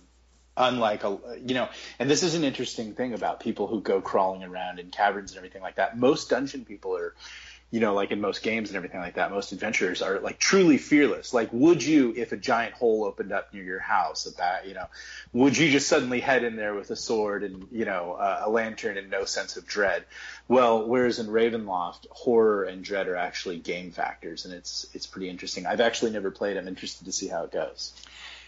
unlike 0.57 1.05
a 1.05 1.19
you 1.45 1.55
know, 1.55 1.69
and 1.99 2.11
this 2.11 2.23
is 2.23 2.35
an 2.35 2.45
interesting 2.45 2.95
thing 2.95 3.15
about 3.15 3.41
people 3.41 3.67
who 3.67 3.81
go 3.81 4.01
crawling 4.01 4.45
around 4.45 4.79
in 4.79 4.91
caverns 4.91 5.33
and 5.33 5.39
everything 5.39 5.63
like 5.63 5.77
that. 5.77 5.99
Most 5.99 6.31
dungeon 6.31 6.65
people 6.65 6.97
are 6.97 7.15
you 7.73 7.81
know, 7.81 7.95
like 7.95 8.11
in 8.11 8.21
most 8.21 8.43
games 8.43 8.69
and 8.69 8.77
everything 8.77 9.01
like 9.01 9.15
that, 9.15 9.31
most 9.31 9.51
adventurers 9.53 10.03
are 10.03 10.21
like 10.21 10.39
truly 10.39 10.77
fearless. 10.77 11.33
Like, 11.33 11.49
would 11.55 11.83
you, 11.83 12.13
if 12.15 12.33
a 12.33 12.37
giant 12.37 12.75
hole 12.75 13.05
opened 13.05 13.33
up 13.33 13.55
near 13.55 13.65
your 13.65 13.79
house, 13.79 14.27
about 14.27 14.69
you 14.69 14.75
know, 14.75 14.89
would 15.33 15.57
you 15.57 15.71
just 15.71 15.89
suddenly 15.89 16.21
head 16.21 16.45
in 16.45 16.57
there 16.57 16.75
with 16.75 16.91
a 16.91 16.97
sword 16.97 17.43
and 17.43 17.67
you 17.73 17.87
know 17.87 18.13
uh, 18.13 18.43
a 18.45 18.51
lantern 18.51 18.99
and 18.99 19.11
no 19.11 19.25
sense 19.25 19.57
of 19.57 19.67
dread? 19.67 20.05
Well, 20.49 20.87
whereas 20.87 21.19
in 21.19 21.29
Ravenloft, 21.29 22.09
horror 22.11 22.65
and 22.65 22.85
dread 22.85 23.09
are 23.09 23.17
actually 23.17 23.59
game 23.59 23.91
factors, 23.91 24.45
and 24.45 24.53
it's 24.53 24.87
it's 24.93 25.07
pretty 25.07 25.31
interesting. 25.31 25.65
I've 25.65 25.81
actually 25.81 26.11
never 26.11 26.31
played. 26.31 26.59
I'm 26.59 26.69
interested 26.69 27.07
to 27.07 27.13
see 27.13 27.29
how 27.29 27.45
it 27.45 27.53
goes. 27.53 27.95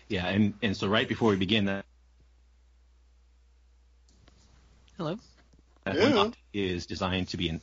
Yeah, 0.07 0.27
and, 0.27 0.53
and 0.63 0.77
so 0.77 0.87
right 0.87 1.09
before 1.09 1.31
we 1.31 1.37
begin, 1.37 1.65
that 1.65 1.87
Hello. 4.97 5.17
that 5.85 5.97
Yeah. 5.97 6.15
one 6.15 6.35
is 6.53 6.87
designed 6.87 7.29
to 7.29 7.37
be 7.37 7.49
an. 7.49 7.61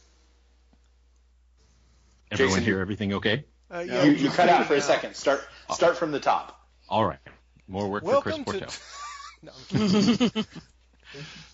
Everyone 2.31 2.55
Jason, 2.55 2.63
hear 2.63 2.79
everything 2.79 3.13
okay? 3.15 3.45
Uh, 3.73 3.79
You, 3.79 3.91
yeah, 3.91 4.03
you 4.03 4.15
just 4.17 4.35
cut 4.35 4.50
out 4.50 4.65
for 4.65 4.75
a 4.75 4.81
second. 4.81 5.15
Start 5.15 5.41
start 5.71 5.97
from 5.97 6.11
the 6.11 6.19
top. 6.19 6.67
All 6.89 7.05
right. 7.05 7.19
More 7.67 7.89
work 7.89 8.03
Welcome 8.03 8.43
for. 8.43 8.51
Chris 8.51 8.63
Pourteau. 9.41 10.31
no, 10.35 10.43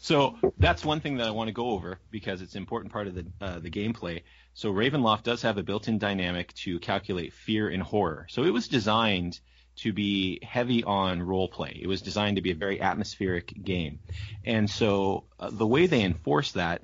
So 0.01 0.38
that's 0.57 0.86
one 0.86 1.00
thing 1.00 1.17
that 1.17 1.27
I 1.27 1.31
want 1.31 1.48
to 1.48 1.51
go 1.53 1.69
over 1.72 2.00
because 2.12 2.41
it's 2.41 2.53
an 2.53 2.60
important 2.60 2.91
part 2.93 3.07
of 3.07 3.15
the 3.15 3.25
uh, 3.41 3.60
the 3.60 3.69
gameplay. 3.69 4.24
So 4.53 4.72
Ravenloft 4.72 5.24
does 5.24 5.41
have 5.43 5.57
a 5.57 5.63
built-in 5.63 6.00
dynamic 6.00 6.53
to 6.63 6.79
calculate 6.79 7.34
fear 7.34 7.69
and 7.69 7.81
horror. 7.84 8.25
So 8.29 8.43
it 8.43 8.51
was 8.51 8.67
designed 8.67 9.39
to 9.77 9.93
be 9.93 10.39
heavy 10.43 10.84
on 10.84 11.22
role 11.22 11.48
play. 11.48 11.79
It 11.81 11.88
was 11.88 12.01
designed 12.01 12.38
to 12.38 12.41
be 12.41 12.51
a 12.51 12.55
very 12.55 12.81
atmospheric 12.81 13.53
game. 13.63 14.00
And 14.46 14.69
so 14.69 15.25
uh, 15.39 15.50
the 15.51 15.67
way 15.67 15.88
they 15.88 16.03
enforce 16.03 16.53
that 16.53 16.81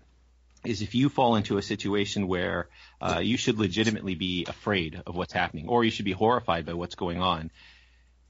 is 0.66 0.82
if 0.82 0.96
you 0.96 1.10
fall 1.10 1.36
into 1.36 1.58
a 1.58 1.62
situation 1.62 2.28
where 2.28 2.70
uh, 3.02 3.20
you 3.22 3.38
should 3.38 3.60
legitimately 3.60 4.16
be 4.16 4.46
afraid 4.48 5.02
of 5.06 5.16
what's 5.16 5.34
happening 5.34 5.68
or 5.68 5.84
you 5.84 5.92
should 5.92 6.06
be 6.06 6.14
horrified 6.14 6.66
by 6.66 6.74
what's 6.74 6.96
going 6.96 7.22
on, 7.22 7.52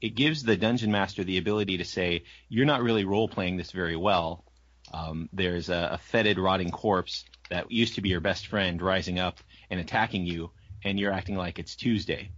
it 0.00 0.14
gives 0.14 0.42
the 0.42 0.56
dungeon 0.56 0.90
master 0.90 1.24
the 1.24 1.38
ability 1.38 1.78
to 1.78 1.84
say, 1.84 2.24
you're 2.48 2.66
not 2.66 2.82
really 2.82 3.04
role 3.04 3.28
playing 3.28 3.56
this 3.56 3.70
very 3.70 3.96
well. 3.96 4.44
Um, 4.92 5.28
there's 5.32 5.68
a, 5.68 5.90
a 5.92 5.98
fetid, 5.98 6.38
rotting 6.38 6.70
corpse 6.70 7.24
that 7.50 7.70
used 7.70 7.94
to 7.94 8.00
be 8.00 8.10
your 8.10 8.20
best 8.20 8.48
friend 8.48 8.82
rising 8.82 9.18
up 9.18 9.38
and 9.70 9.80
attacking 9.80 10.26
you, 10.26 10.50
and 10.82 10.98
you're 10.98 11.12
acting 11.12 11.36
like 11.36 11.58
it's 11.58 11.76
Tuesday. 11.76 12.30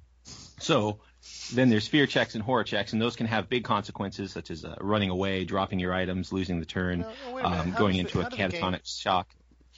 So 0.59 1.01
then 1.53 1.69
there's 1.71 1.87
fear 1.87 2.07
checks 2.07 2.35
and 2.35 2.43
horror 2.43 2.65
checks, 2.65 2.93
and 2.93 3.01
those 3.01 3.17
can 3.17 3.27
have 3.27 3.49
big 3.49 3.65
consequences, 3.65 4.33
such 4.33 4.51
as 4.51 4.65
uh, 4.65 4.75
running 4.81 5.11
away, 5.11 5.45
dropping 5.45 5.79
your 5.79 5.93
items, 5.95 6.33
losing 6.33 6.59
the 6.61 6.67
turn, 6.67 7.01
No, 7.01 7.13
no, 7.29 7.35
wait 7.35 7.45
a 7.45 7.51
minute. 7.51 7.61
um, 7.67 7.73
going 7.73 8.03
does 8.03 8.13
the- 8.13 8.19
into 8.19 8.21
a 8.21 8.23
how 8.25 8.29
do 8.29 8.37
the 8.37 8.49
game- 8.49 8.63
catatonic 8.63 8.81
shock. 9.03 9.29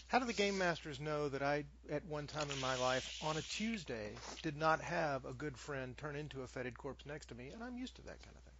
How 0.06 0.18
do 0.18 0.24
the 0.24 0.32
game 0.32 0.56
masters 0.56 0.98
know 0.98 1.28
that 1.28 1.42
I, 1.42 1.64
at 1.90 2.06
one 2.06 2.26
time 2.26 2.48
in 2.50 2.58
my 2.62 2.76
life, 2.76 3.18
on 3.22 3.36
a 3.36 3.42
Tuesday, 3.42 4.12
did 4.42 4.56
not 4.56 4.80
have 4.80 5.26
a 5.26 5.34
good 5.34 5.58
friend 5.58 5.94
turn 5.98 6.16
into 6.16 6.40
a 6.40 6.46
fetid 6.46 6.78
corpse 6.78 7.04
next 7.04 7.26
to 7.26 7.34
me, 7.34 7.50
and 7.52 7.62
I'm 7.62 7.76
used 7.76 7.96
to 7.96 8.02
that 8.02 8.22
kind 8.22 8.34
of 8.34 8.42
thing. 8.42 8.54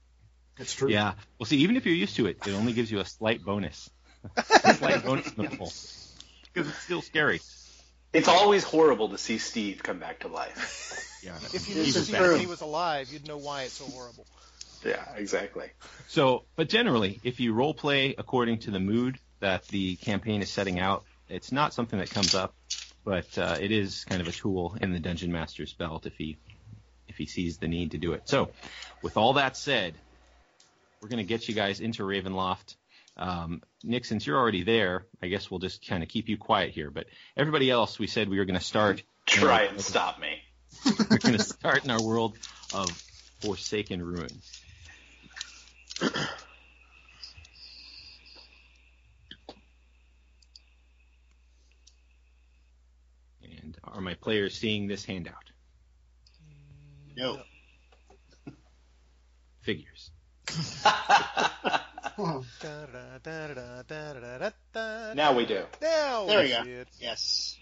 It's 0.58 0.74
true. 0.74 0.90
Yeah. 0.90 1.14
Well, 1.38 1.46
see, 1.46 1.58
even 1.58 1.76
if 1.78 1.86
you're 1.86 1.94
used 1.94 2.16
to 2.16 2.26
it, 2.26 2.46
it 2.46 2.50
only 2.52 2.74
gives 2.74 2.90
you 2.90 2.98
a 3.00 3.04
slight 3.06 3.42
bonus. 3.42 3.88
a 4.36 4.74
slight 4.74 5.02
bonus 5.04 5.32
in 5.32 5.44
the 5.44 5.56
poll. 5.56 5.72
Because 6.52 6.68
it's 6.68 6.82
still 6.82 7.00
scary. 7.00 7.40
It's 8.12 8.28
always 8.28 8.64
horrible 8.64 9.10
to 9.10 9.18
see 9.18 9.38
Steve 9.38 9.82
come 9.82 9.98
back 9.98 10.20
to 10.20 10.28
life. 10.28 10.94
Yeah. 11.20 11.34
If 11.52 11.68
you 11.68 11.74
This 11.74 11.96
knew 11.96 12.00
is 12.00 12.06
Steve 12.06 12.40
he 12.40 12.46
was 12.46 12.60
alive, 12.60 13.12
you'd 13.12 13.26
know 13.26 13.38
why 13.38 13.62
it's 13.64 13.72
so 13.72 13.84
horrible. 13.86 14.24
yeah, 14.86 15.04
exactly. 15.16 15.66
So, 16.06 16.44
but 16.54 16.68
generally, 16.68 17.18
if 17.24 17.40
you 17.40 17.52
role 17.54 17.74
play 17.74 18.14
according 18.16 18.60
to 18.60 18.70
the 18.70 18.78
mood 18.78 19.18
that 19.40 19.66
the 19.66 19.96
campaign 19.96 20.42
is 20.42 20.48
setting 20.48 20.78
out, 20.78 21.02
it's 21.28 21.50
not 21.50 21.74
something 21.74 21.98
that 21.98 22.08
comes 22.10 22.36
up, 22.36 22.54
but 23.04 23.36
uh, 23.36 23.56
it 23.60 23.72
is 23.72 24.04
kind 24.04 24.20
of 24.20 24.28
a 24.28 24.32
tool 24.32 24.76
in 24.80 24.92
the 24.92 25.00
dungeon 25.00 25.32
master's 25.32 25.72
belt 25.72 26.06
if 26.06 26.14
he 26.16 26.38
if 27.08 27.16
he 27.16 27.26
sees 27.26 27.58
the 27.58 27.66
need 27.66 27.90
to 27.90 27.98
do 27.98 28.12
it. 28.12 28.28
So, 28.28 28.50
with 29.02 29.16
all 29.16 29.32
that 29.32 29.56
said, 29.56 29.94
we're 31.02 31.08
going 31.08 31.18
to 31.18 31.24
get 31.24 31.48
you 31.48 31.54
guys 31.54 31.80
into 31.80 32.04
Ravenloft. 32.04 32.76
Um, 33.18 33.62
Nick, 33.82 34.04
since 34.04 34.26
you're 34.26 34.38
already 34.38 34.62
there, 34.62 35.06
I 35.20 35.26
guess 35.26 35.50
we'll 35.50 35.58
just 35.58 35.86
kind 35.86 36.02
of 36.02 36.08
keep 36.08 36.28
you 36.28 36.36
quiet 36.36 36.70
here. 36.70 36.90
But 36.90 37.06
everybody 37.36 37.70
else, 37.70 37.98
we 37.98 38.06
said 38.06 38.28
we 38.28 38.38
were 38.38 38.44
going 38.44 38.58
to 38.58 38.64
start. 38.64 39.02
Try 39.26 39.64
and 39.64 39.80
stop 39.80 40.20
me. 40.20 40.38
We're 41.10 41.18
going 41.18 41.36
to 41.36 41.42
start 41.42 41.84
in 41.84 41.90
our 41.90 42.02
world 42.02 42.38
of 42.72 42.90
Forsaken 43.40 44.02
Ruins. 44.02 44.62
And 53.42 53.76
are 53.84 54.00
my 54.00 54.14
players 54.14 54.56
seeing 54.56 54.86
this 54.86 55.04
handout? 55.04 55.34
No. 57.16 57.42
figures. 59.62 60.10
Now 65.14 65.36
we 65.36 65.46
do. 65.46 65.62
Now 65.80 66.26
There 66.26 66.38
we 66.38 66.44
we 66.44 66.50
go. 66.50 66.62
it. 66.64 66.88
Yes. 66.98 67.56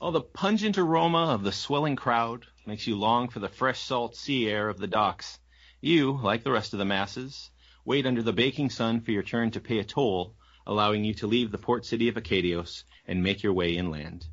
Oh, 0.00 0.10
the 0.10 0.20
pungent 0.20 0.76
aroma 0.76 1.34
of 1.34 1.44
the 1.44 1.52
swelling 1.52 1.94
crowd 1.94 2.46
makes 2.66 2.86
you 2.86 2.96
long 2.96 3.28
for 3.28 3.38
the 3.38 3.48
fresh 3.48 3.80
salt 3.80 4.16
sea 4.16 4.48
air 4.48 4.68
of 4.68 4.78
the 4.78 4.88
docks. 4.88 5.38
You, 5.80 6.18
like 6.20 6.42
the 6.42 6.50
rest 6.50 6.72
of 6.72 6.80
the 6.80 6.84
masses, 6.84 7.50
wait 7.84 8.06
under 8.06 8.22
the 8.22 8.32
baking 8.32 8.70
sun 8.70 9.02
for 9.02 9.12
your 9.12 9.22
turn 9.22 9.52
to 9.52 9.60
pay 9.60 9.78
a 9.78 9.84
toll, 9.84 10.34
allowing 10.66 11.04
you 11.04 11.14
to 11.14 11.28
leave 11.28 11.52
the 11.52 11.58
port 11.58 11.86
city 11.86 12.08
of 12.08 12.16
Acadios 12.16 12.82
and 13.06 13.22
make 13.22 13.44
your 13.44 13.52
way 13.52 13.76
inland. 13.76 14.26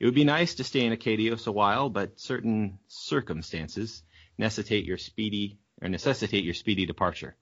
It 0.00 0.04
would 0.04 0.14
be 0.14 0.24
nice 0.24 0.56
to 0.56 0.64
stay 0.64 0.84
in 0.84 0.92
Acadios 0.92 1.46
a 1.46 1.52
while, 1.52 1.90
but 1.90 2.18
certain 2.18 2.80
circumstances 2.88 4.02
necessitate 4.36 4.84
your 4.84 4.98
speedy 4.98 5.58
or 5.80 5.88
necessitate 5.88 6.44
your 6.44 6.54
speedy 6.54 6.86
departure. 6.86 7.36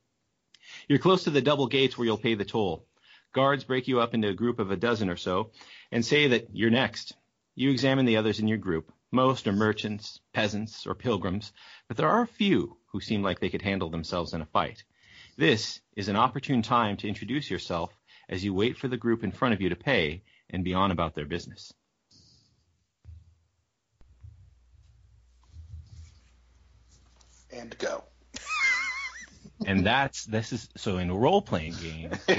You're 0.88 0.98
close 0.98 1.24
to 1.24 1.30
the 1.30 1.42
double 1.42 1.66
gates 1.66 1.96
where 1.96 2.06
you'll 2.06 2.18
pay 2.18 2.34
the 2.34 2.44
toll. 2.44 2.86
Guards 3.32 3.64
break 3.64 3.88
you 3.88 4.00
up 4.00 4.14
into 4.14 4.28
a 4.28 4.34
group 4.34 4.58
of 4.58 4.70
a 4.70 4.76
dozen 4.76 5.10
or 5.10 5.16
so 5.16 5.50
and 5.90 6.04
say 6.04 6.28
that 6.28 6.48
you're 6.52 6.70
next. 6.70 7.14
You 7.54 7.70
examine 7.70 8.06
the 8.06 8.16
others 8.16 8.40
in 8.40 8.48
your 8.48 8.58
group. 8.58 8.92
Most 9.10 9.46
are 9.46 9.52
merchants, 9.52 10.20
peasants, 10.32 10.86
or 10.86 10.94
pilgrims, 10.94 11.52
but 11.86 11.96
there 11.96 12.08
are 12.08 12.22
a 12.22 12.26
few 12.26 12.76
who 12.86 13.00
seem 13.00 13.22
like 13.22 13.38
they 13.38 13.48
could 13.48 13.62
handle 13.62 13.90
themselves 13.90 14.34
in 14.34 14.40
a 14.40 14.46
fight. 14.46 14.82
This 15.36 15.80
is 15.96 16.08
an 16.08 16.16
opportune 16.16 16.62
time 16.62 16.96
to 16.98 17.08
introduce 17.08 17.50
yourself 17.50 17.92
as 18.28 18.44
you 18.44 18.54
wait 18.54 18.76
for 18.78 18.88
the 18.88 18.96
group 18.96 19.22
in 19.22 19.32
front 19.32 19.54
of 19.54 19.60
you 19.60 19.68
to 19.68 19.76
pay 19.76 20.22
and 20.50 20.64
be 20.64 20.74
on 20.74 20.90
about 20.90 21.14
their 21.14 21.26
business. 21.26 21.72
And 27.52 27.76
go. 27.78 28.04
And 29.66 29.86
that's 29.86 30.24
this 30.24 30.52
is 30.52 30.68
so 30.76 30.98
in 30.98 31.10
a 31.10 31.14
role 31.14 31.42
playing 31.42 31.74
game, 31.74 32.10
you, 32.28 32.36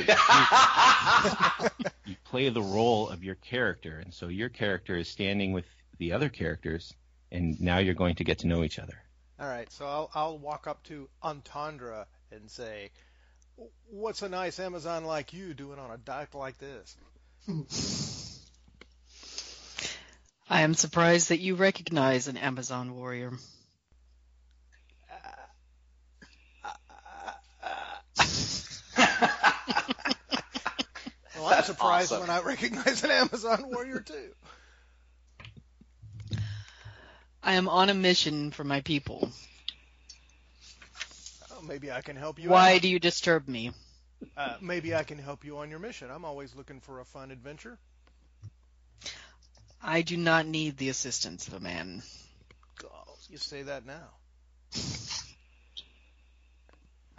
you 2.06 2.16
play 2.26 2.50
the 2.50 2.62
role 2.62 3.10
of 3.10 3.24
your 3.24 3.36
character, 3.36 4.00
and 4.04 4.14
so 4.14 4.28
your 4.28 4.50
character 4.50 4.96
is 4.96 5.08
standing 5.10 5.54
with 5.54 5.66
the 5.98 6.14
other 6.14 6.30
characters, 6.30 6.94
and 7.32 7.60
now 7.60 7.80
you're 7.80 7.94
going 7.94 8.16
to 8.16 8.24
get 8.24 8.40
to 8.40 8.48
know 8.48 8.64
each 8.64 8.80
other. 8.80 9.02
All 9.40 9.48
right, 9.48 9.72
so 9.72 9.86
I'll 9.86 10.10
I'll 10.14 10.38
walk 10.38 10.68
up 10.68 10.84
to 10.86 11.10
Antandra 11.24 12.06
and 12.32 12.50
say, 12.50 12.92
"What's 13.90 14.22
a 14.22 14.30
nice 14.30 14.60
Amazon 14.60 15.06
like 15.06 15.34
you 15.34 15.54
doing 15.54 15.80
on 15.80 15.92
a 15.92 15.98
dock 15.98 16.34
like 16.34 16.58
this?" 16.58 16.96
I 20.50 20.62
am 20.62 20.74
surprised 20.74 21.30
that 21.30 21.40
you 21.40 21.56
recognize 21.56 22.28
an 22.28 22.38
Amazon 22.38 22.96
warrior. 22.96 23.34
Well, 31.46 31.58
I'm 31.58 31.64
surprised 31.64 32.12
awesome. 32.12 32.28
when 32.28 32.30
I 32.30 32.42
recognize 32.42 33.04
an 33.04 33.12
Amazon 33.12 33.70
warrior 33.70 34.00
too. 34.00 34.32
I 37.44 37.54
am 37.54 37.68
on 37.70 37.90
a 37.90 37.94
mission 37.94 38.50
for 38.50 38.64
my 38.64 38.82
people. 38.82 39.30
Oh, 41.52 41.62
maybe 41.62 41.92
I 41.92 42.02
can 42.02 42.16
help 42.16 42.40
you. 42.40 42.50
Why 42.50 42.76
out. 42.76 42.82
do 42.82 42.88
you 42.88 43.00
disturb 43.00 43.48
me? 43.48 43.72
Uh, 44.36 44.56
maybe 44.60 44.96
I 44.96 45.04
can 45.04 45.20
help 45.20 45.46
you 45.46 45.58
on 45.60 45.70
your 45.70 45.78
mission. 45.78 46.10
I'm 46.10 46.26
always 46.26 46.56
looking 46.56 46.80
for 46.80 47.00
a 47.00 47.06
fun 47.06 47.30
adventure. 47.30 47.78
I 49.84 50.02
do 50.02 50.18
not 50.18 50.48
need 50.48 50.78
the 50.78 50.90
assistance 50.90 51.48
of 51.48 51.54
a 51.54 51.60
man. 51.60 52.02
Oh, 52.84 53.14
you 53.30 53.38
say 53.38 53.62
that 53.62 53.86
now. 53.86 54.10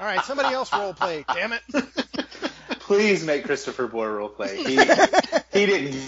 All 0.00 0.06
right, 0.06 0.24
somebody 0.24 0.48
else 0.54 0.72
role 0.72 0.94
play. 0.94 1.24
Damn 1.32 1.52
it! 1.52 1.62
Please 2.86 3.24
make 3.24 3.44
Christopher 3.44 3.88
Boore 3.88 4.10
roleplay. 4.16 4.54
He 4.56 4.76
he 5.58 5.66
didn't. 5.66 6.00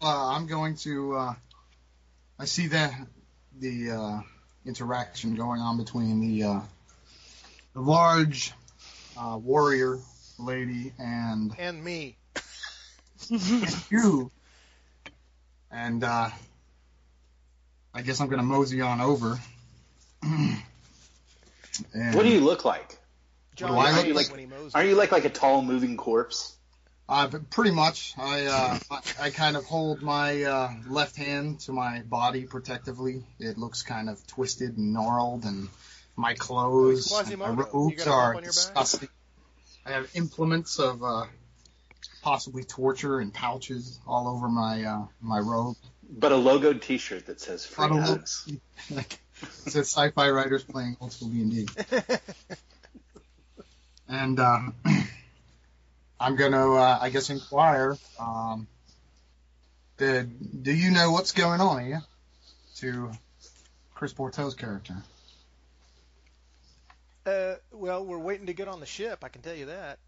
Uh, 0.00 0.30
I'm 0.34 0.46
going 0.46 0.76
to. 0.76 1.14
Uh, 1.16 1.34
I 2.38 2.46
see 2.46 2.68
that 2.68 2.94
the 3.58 3.90
uh, 3.90 4.20
interaction 4.64 5.34
going 5.34 5.60
on 5.60 5.76
between 5.76 6.20
the 6.20 6.44
uh, 6.44 6.60
the 7.74 7.80
large 7.80 8.52
uh, 9.18 9.38
warrior 9.38 9.98
lady 10.38 10.92
and 10.98 11.54
And 11.58 11.84
me. 11.84 12.16
you, 13.90 14.30
and 15.70 16.02
uh, 16.02 16.30
I 17.92 18.00
guess 18.00 18.18
I'm 18.20 18.28
going 18.28 18.38
to 18.40 18.44
mosey 18.46 18.80
on 18.80 19.02
over. 19.02 19.38
and, 20.22 20.56
What 22.14 22.22
do 22.22 22.30
you 22.30 22.40
look 22.40 22.64
like? 22.64 22.95
John, 23.56 23.72
do 23.72 23.78
I 23.78 24.02
look 24.02 24.14
like? 24.14 24.30
when 24.30 24.40
he 24.40 24.46
mows 24.46 24.74
Aren't 24.74 24.88
you 24.88 24.94
like 24.94 25.12
like 25.12 25.24
a 25.24 25.30
tall 25.30 25.62
moving 25.62 25.96
corpse? 25.96 26.54
Uh, 27.08 27.28
but 27.28 27.50
pretty 27.50 27.70
much. 27.70 28.14
I, 28.18 28.46
uh, 28.46 28.78
I 28.90 29.26
I 29.26 29.30
kind 29.30 29.56
of 29.56 29.64
hold 29.64 30.02
my 30.02 30.42
uh, 30.42 30.70
left 30.88 31.16
hand 31.16 31.60
to 31.60 31.72
my 31.72 32.00
body 32.00 32.44
protectively. 32.46 33.22
It 33.38 33.58
looks 33.58 33.82
kind 33.82 34.10
of 34.10 34.24
twisted 34.26 34.76
and 34.76 34.92
gnarled, 34.92 35.44
and 35.44 35.68
my 36.16 36.34
clothes, 36.34 37.12
Like 37.12 37.28
and 37.28 37.38
my 37.38 37.50
robes 37.50 37.96
got 37.96 38.06
a 38.06 38.10
bump 38.10 38.16
are 38.16 38.28
on 38.28 38.34
your 38.34 38.40
back? 38.42 38.44
disgusting. 38.44 39.08
I 39.84 39.90
have 39.92 40.10
implements 40.14 40.80
of 40.80 41.04
uh, 41.04 41.26
possibly 42.22 42.64
torture 42.64 43.20
and 43.20 43.32
pouches 43.32 44.00
all 44.04 44.26
over 44.26 44.48
my 44.48 44.82
uh, 44.82 45.06
my 45.20 45.38
robe. 45.38 45.76
But 46.10 46.32
a 46.32 46.36
logoed 46.36 46.82
T-shirt 46.82 47.26
that 47.26 47.40
says 47.40 47.64
"Free 47.64 47.84
I. 47.84 48.00
Hugs." 48.00 48.52
Like, 48.90 49.12
it 49.42 49.48
says 49.70 49.86
sci-fi 49.88 50.30
writers 50.30 50.64
playing 50.64 50.96
old 51.00 51.12
school 51.12 51.28
D&D. 51.28 51.68
and 51.78 52.20
uh, 54.08 54.60
I'm 56.20 56.36
going 56.36 56.52
to, 56.52 56.72
uh, 56.72 56.98
I 57.00 57.10
guess, 57.10 57.30
inquire. 57.30 57.96
Um, 58.18 58.66
the, 59.96 60.24
do 60.24 60.72
you 60.72 60.90
know 60.90 61.10
what's 61.10 61.32
going 61.32 61.60
on 61.60 61.84
here? 61.84 62.02
To 62.76 63.10
Chris 63.94 64.12
Pourteau's 64.12 64.54
character. 64.54 64.94
Uh, 67.24 67.54
well, 67.72 68.04
we're 68.04 68.18
waiting 68.18 68.46
to 68.46 68.52
get 68.52 68.68
on 68.68 68.80
the 68.80 68.86
ship. 68.86 69.24
I 69.24 69.28
can 69.28 69.42
tell 69.42 69.54
you 69.54 69.66
that. 69.66 69.98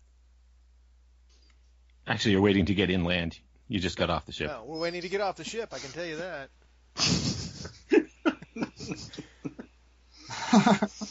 Actually, 2.07 2.33
you're 2.33 2.43
waiting 2.43 2.67
to 2.67 2.75
get 2.75 2.91
inland. 2.91 3.39
You 3.67 3.81
just 3.81 3.99
got 3.99 4.09
off 4.09 4.25
the 4.27 4.33
ship. 4.33 4.49
No, 4.49 4.65
we're 4.65 4.79
waiting 4.79 5.03
to 5.03 5.09
get 5.09 5.21
off 5.21 5.37
the 5.37 5.45
ship. 5.45 5.71
I 5.73 5.79
can 5.79 5.91
tell 5.91 6.07
you 6.07 6.17
that. 6.17 6.49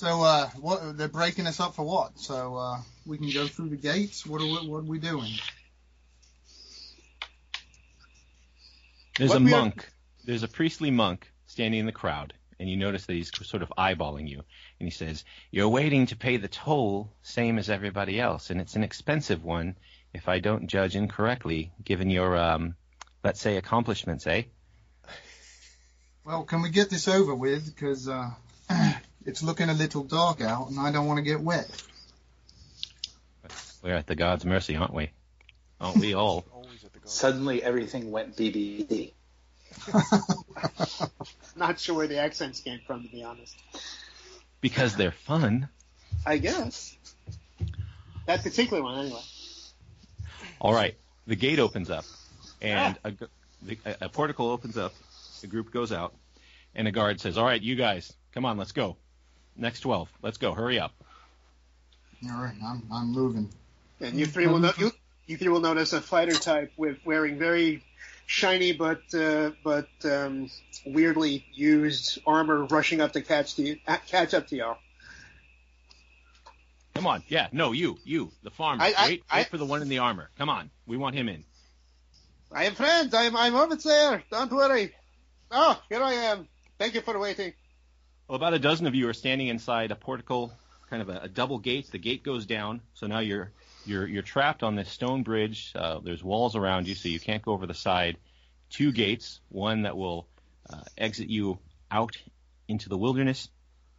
so, 0.00 0.22
uh, 0.22 0.48
what 0.58 0.96
they're 0.96 1.08
breaking 1.08 1.46
us 1.46 1.60
up 1.60 1.74
for 1.74 1.84
what? 1.84 2.18
So 2.18 2.56
uh, 2.56 2.78
we 3.04 3.18
can 3.18 3.30
go 3.30 3.46
through 3.46 3.68
the 3.68 3.76
gates. 3.76 4.24
What 4.26 4.40
are 4.40 4.46
we, 4.46 4.66
what 4.66 4.78
are 4.78 4.82
we 4.84 4.98
doing? 4.98 5.30
There's 9.18 9.28
What 9.28 9.42
a 9.42 9.44
we 9.44 9.52
are- 9.52 9.60
monk. 9.60 9.86
There's 10.24 10.42
a 10.42 10.48
priestly 10.48 10.90
monk 10.90 11.30
standing 11.46 11.80
in 11.80 11.86
the 11.86 11.92
crowd, 11.92 12.32
and 12.58 12.68
you 12.68 12.76
notice 12.78 13.04
that 13.06 13.12
he's 13.12 13.30
sort 13.46 13.62
of 13.62 13.70
eyeballing 13.76 14.26
you, 14.26 14.38
and 14.78 14.86
he 14.86 14.90
says, 14.90 15.22
"You're 15.50 15.68
waiting 15.68 16.06
to 16.06 16.16
pay 16.16 16.38
the 16.38 16.48
toll, 16.48 17.12
same 17.22 17.58
as 17.58 17.68
everybody 17.68 18.18
else, 18.18 18.48
and 18.48 18.58
it's 18.60 18.76
an 18.76 18.82
expensive 18.84 19.44
one, 19.44 19.76
if 20.14 20.28
I 20.28 20.38
don't 20.38 20.66
judge 20.66 20.96
incorrectly, 20.96 21.72
given 21.84 22.08
your, 22.08 22.38
um, 22.38 22.74
let's 23.22 23.40
say, 23.40 23.56
accomplishments, 23.58 24.26
eh?" 24.26 24.44
Well, 26.24 26.44
can 26.44 26.62
we 26.62 26.70
get 26.70 26.88
this 26.88 27.06
over 27.08 27.34
with? 27.34 27.66
Because 27.66 28.08
uh, 28.08 28.30
it's 29.24 29.42
looking 29.42 29.68
a 29.68 29.74
little 29.74 30.04
dark 30.04 30.40
out, 30.40 30.70
and 30.70 30.78
I 30.78 30.90
don't 30.92 31.06
want 31.06 31.18
to 31.18 31.22
get 31.22 31.40
wet. 31.40 31.68
We're 33.82 33.94
at 33.94 34.06
the 34.06 34.14
God's 34.14 34.44
mercy, 34.44 34.76
aren't 34.76 34.94
we? 34.94 35.10
Aren't 35.80 35.98
we 35.98 36.14
all? 36.14 36.44
Always 36.52 36.84
at 36.84 36.92
the 36.92 36.98
golf. 36.98 37.10
Suddenly, 37.10 37.62
everything 37.62 38.10
went 38.10 38.36
BBD. 38.36 39.12
Not 41.56 41.78
sure 41.78 41.96
where 41.96 42.06
the 42.06 42.18
accents 42.18 42.60
came 42.60 42.80
from, 42.86 43.04
to 43.04 43.08
be 43.08 43.22
honest. 43.22 43.56
Because 44.60 44.96
they're 44.96 45.12
fun. 45.12 45.68
I 46.26 46.36
guess. 46.36 46.96
That 48.26 48.42
particular 48.42 48.82
one, 48.82 49.06
anyway. 49.06 49.20
All 50.60 50.74
right, 50.74 50.94
the 51.26 51.36
gate 51.36 51.58
opens 51.58 51.90
up, 51.90 52.04
and 52.60 52.98
ah. 53.04 53.10
a, 53.66 53.76
a, 53.86 53.96
a 54.02 54.08
portico 54.10 54.50
opens 54.50 54.76
up. 54.76 54.92
The 55.40 55.46
group 55.46 55.72
goes 55.72 55.90
out, 55.90 56.14
and 56.74 56.86
a 56.86 56.92
guard 56.92 57.18
says, 57.18 57.38
"All 57.38 57.46
right, 57.46 57.60
you 57.60 57.76
guys, 57.76 58.12
come 58.34 58.44
on, 58.44 58.58
let's 58.58 58.72
go. 58.72 58.98
Next 59.60 59.80
twelve, 59.80 60.10
let's 60.22 60.38
go. 60.38 60.54
Hurry 60.54 60.80
up." 60.80 60.92
All 62.24 62.42
right, 62.42 62.54
I'm 62.64 62.82
I'm 62.92 63.12
moving. 63.12 63.48
And 64.00 64.18
you 64.18 64.26
three 64.26 64.46
will 64.46 64.58
no- 64.58 64.72
you, 64.78 64.90
you 65.26 65.36
three 65.36 65.48
will 65.48 65.60
notice 65.60 65.92
a 65.92 66.00
fighter 66.00 66.32
type 66.34 66.72
with 66.76 66.98
wearing 67.04 67.38
very 67.38 67.82
shiny 68.26 68.72
but 68.72 69.02
uh, 69.14 69.50
but 69.62 69.88
um, 70.04 70.50
weirdly 70.86 71.44
used 71.52 72.18
armor, 72.26 72.64
rushing 72.64 73.00
up 73.00 73.12
to 73.12 73.20
catch 73.20 73.56
the 73.56 73.80
uh, 73.86 73.98
catch 74.06 74.32
up 74.34 74.46
to 74.48 74.56
y'all. 74.56 74.78
Come 76.94 77.06
on, 77.06 77.22
yeah, 77.28 77.48
no, 77.52 77.72
you, 77.72 77.98
you, 78.04 78.30
the 78.42 78.50
farmer. 78.50 78.82
I- 78.82 78.94
I- 78.96 79.06
wait, 79.08 79.24
I- 79.30 79.38
wait 79.38 79.48
for 79.48 79.58
the 79.58 79.64
one 79.64 79.82
in 79.82 79.88
the 79.88 79.98
armor. 79.98 80.30
Come 80.38 80.48
on, 80.48 80.70
we 80.86 80.96
want 80.96 81.14
him 81.14 81.28
in. 81.28 81.44
I 82.52 82.64
am 82.64 82.74
friends. 82.74 83.14
I'm 83.14 83.36
I'm 83.36 83.54
almost 83.54 83.84
there. 83.84 84.22
Don't 84.30 84.50
worry. 84.52 84.92
Oh, 85.50 85.80
here 85.88 86.02
I 86.02 86.12
am. 86.14 86.48
Thank 86.78 86.94
you 86.94 87.00
for 87.00 87.18
waiting. 87.18 87.52
Well, 88.30 88.36
about 88.36 88.54
a 88.54 88.60
dozen 88.60 88.86
of 88.86 88.94
you 88.94 89.08
are 89.08 89.12
standing 89.12 89.48
inside 89.48 89.90
a 89.90 89.96
portico, 89.96 90.52
kind 90.88 91.02
of 91.02 91.08
a, 91.08 91.22
a 91.22 91.28
double 91.28 91.58
gate. 91.58 91.90
The 91.90 91.98
gate 91.98 92.22
goes 92.22 92.46
down, 92.46 92.80
so 92.94 93.08
now 93.08 93.18
you're 93.18 93.50
you're 93.84 94.06
you're 94.06 94.22
trapped 94.22 94.62
on 94.62 94.76
this 94.76 94.88
stone 94.88 95.24
bridge. 95.24 95.72
Uh, 95.74 95.98
there's 95.98 96.22
walls 96.22 96.54
around 96.54 96.86
you, 96.86 96.94
so 96.94 97.08
you 97.08 97.18
can't 97.18 97.42
go 97.42 97.50
over 97.50 97.66
the 97.66 97.74
side. 97.74 98.18
Two 98.70 98.92
gates, 98.92 99.40
one 99.48 99.82
that 99.82 99.96
will 99.96 100.28
uh, 100.72 100.82
exit 100.96 101.28
you 101.28 101.58
out 101.90 102.16
into 102.68 102.88
the 102.88 102.96
wilderness, 102.96 103.48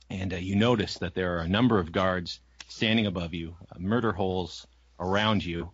and 0.09 0.33
uh, 0.33 0.37
you 0.37 0.55
notice 0.55 0.99
that 0.99 1.13
there 1.13 1.35
are 1.35 1.41
a 1.41 1.49
number 1.49 1.77
of 1.77 1.91
guards 1.91 2.39
standing 2.69 3.07
above 3.07 3.33
you, 3.33 3.57
uh, 3.69 3.79
murder 3.79 4.13
holes 4.13 4.65
around 4.97 5.43
you, 5.43 5.71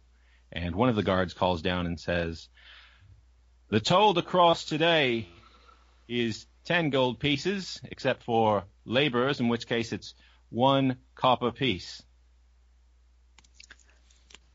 and 0.52 0.76
one 0.76 0.90
of 0.90 0.96
the 0.96 1.04
guards 1.04 1.36
calls 1.36 1.62
down 1.62 1.86
and 1.86 2.00
says, 2.00 2.50
"The 3.70 3.82
toll 3.82 4.16
to 4.16 4.24
cross 4.24 4.66
today 4.66 5.28
is 6.08 6.48
ten 6.68 6.90
gold 6.92 7.20
pieces, 7.20 7.80
except 7.86 8.24
for 8.24 8.66
laborers, 8.86 9.40
in 9.40 9.48
which 9.48 9.68
case 9.68 9.94
it's 9.94 10.14
one 10.50 10.98
copper 11.16 11.52
piece." 11.52 12.04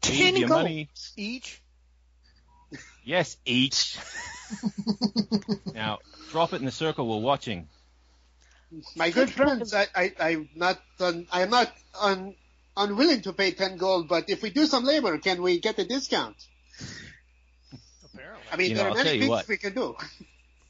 Ten 0.02 0.34
gold. 0.34 0.50
money 0.50 0.88
Each? 1.16 1.62
Yes, 3.04 3.36
each. 3.44 3.98
now, 5.74 5.98
drop 6.30 6.52
it 6.52 6.56
in 6.60 6.66
the 6.66 6.70
circle 6.70 7.08
we're 7.08 7.24
watching. 7.24 7.68
My 8.96 9.10
good 9.10 9.30
friends, 9.30 9.74
I, 9.74 9.86
I, 9.94 10.12
I'm 10.18 10.48
not, 10.54 10.80
un, 11.00 11.26
I'm 11.30 11.50
not 11.50 11.70
un, 12.00 12.34
unwilling 12.76 13.22
to 13.22 13.32
pay 13.32 13.50
10 13.50 13.76
gold, 13.76 14.08
but 14.08 14.30
if 14.30 14.42
we 14.42 14.50
do 14.50 14.66
some 14.66 14.84
labor, 14.84 15.18
can 15.18 15.42
we 15.42 15.60
get 15.60 15.78
a 15.78 15.84
discount? 15.84 16.36
Apparently. 18.04 18.46
I 18.50 18.56
mean, 18.56 18.70
You 18.70 18.76
there 18.76 18.84
know, 18.84 18.94
are 18.94 18.98
I'll 18.98 19.04
many 19.04 19.18
things 19.18 19.28
what. 19.30 19.48
we 19.48 19.56
can 19.58 19.74
do. 19.74 19.96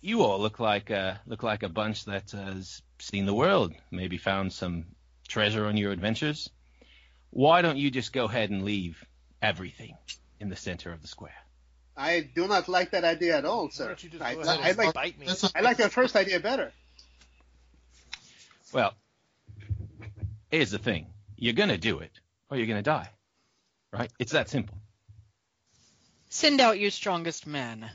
You 0.02 0.22
all 0.22 0.40
look 0.40 0.58
like 0.58 0.90
uh, 0.90 1.14
look 1.26 1.44
like 1.44 1.62
a 1.62 1.68
bunch 1.68 2.06
that 2.06 2.32
has 2.32 2.82
seen 2.98 3.24
the 3.24 3.32
world, 3.32 3.72
maybe 3.92 4.18
found 4.18 4.52
some 4.52 4.86
treasure 5.28 5.66
on 5.66 5.76
your 5.76 5.92
adventures. 5.92 6.50
Why 7.30 7.62
don't 7.62 7.78
you 7.78 7.88
just 7.90 8.12
go 8.12 8.24
ahead 8.24 8.50
and 8.50 8.64
leave 8.64 9.02
everything 9.40 9.96
in 10.40 10.48
the 10.48 10.56
center 10.56 10.92
of 10.92 11.00
the 11.02 11.08
square? 11.08 11.32
I 11.96 12.28
do 12.34 12.48
not 12.48 12.68
like 12.68 12.90
that 12.90 13.04
idea 13.04 13.36
at 13.38 13.44
all, 13.44 13.66
Why 13.66 13.70
sir. 13.70 13.86
don't 13.86 14.02
you 14.02 14.10
just 14.10 14.22
I, 14.22 14.32
ahead 14.32 14.48
I 14.48 14.68
and 14.70 14.78
like, 14.78 14.94
bite 14.94 15.18
me? 15.20 15.28
I 15.54 15.60
like 15.60 15.76
that 15.76 15.92
first 15.92 16.16
idea 16.16 16.40
better. 16.40 16.72
Well, 18.72 18.94
here's 20.50 20.72
the 20.72 20.78
thing: 20.78 21.06
you're 21.36 21.52
gonna 21.54 21.78
do 21.78 22.00
it, 22.00 22.18
or 22.50 22.56
you're 22.56 22.66
gonna 22.66 22.82
die. 22.82 23.08
Right? 23.92 24.10
It's 24.18 24.32
that 24.32 24.48
simple. 24.48 24.76
Send 26.28 26.60
out 26.60 26.80
your 26.80 26.90
strongest 26.90 27.46
man. 27.46 27.88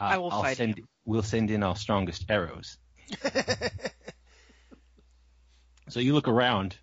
Uh, 0.00 0.04
I 0.04 0.18
will 0.18 0.30
I'll 0.30 0.42
fight 0.42 0.56
send, 0.56 0.78
him. 0.78 0.88
We'll 1.04 1.22
send 1.22 1.50
in 1.50 1.62
our 1.62 1.76
strongest 1.76 2.24
arrows. 2.28 2.78
So 5.90 5.98
you 5.98 6.14
look 6.14 6.28
around. 6.28 6.76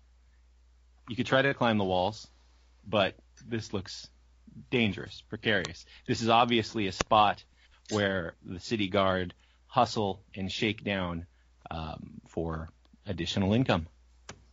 You 1.08 1.16
could 1.16 1.26
try 1.26 1.40
to 1.40 1.54
climb 1.54 1.78
the 1.78 1.84
walls, 1.84 2.28
but 2.86 3.14
this 3.46 3.72
looks 3.72 4.08
dangerous, 4.70 5.22
precarious. 5.30 5.86
This 6.06 6.20
is 6.20 6.28
obviously 6.28 6.86
a 6.86 6.92
spot 6.92 7.42
where 7.90 8.34
the 8.44 8.60
city 8.60 8.88
guard 8.88 9.32
hustle 9.66 10.22
and 10.34 10.52
shake 10.52 10.84
down 10.84 11.26
um, 11.70 12.20
for 12.26 12.68
additional 13.06 13.54
income. 13.54 13.86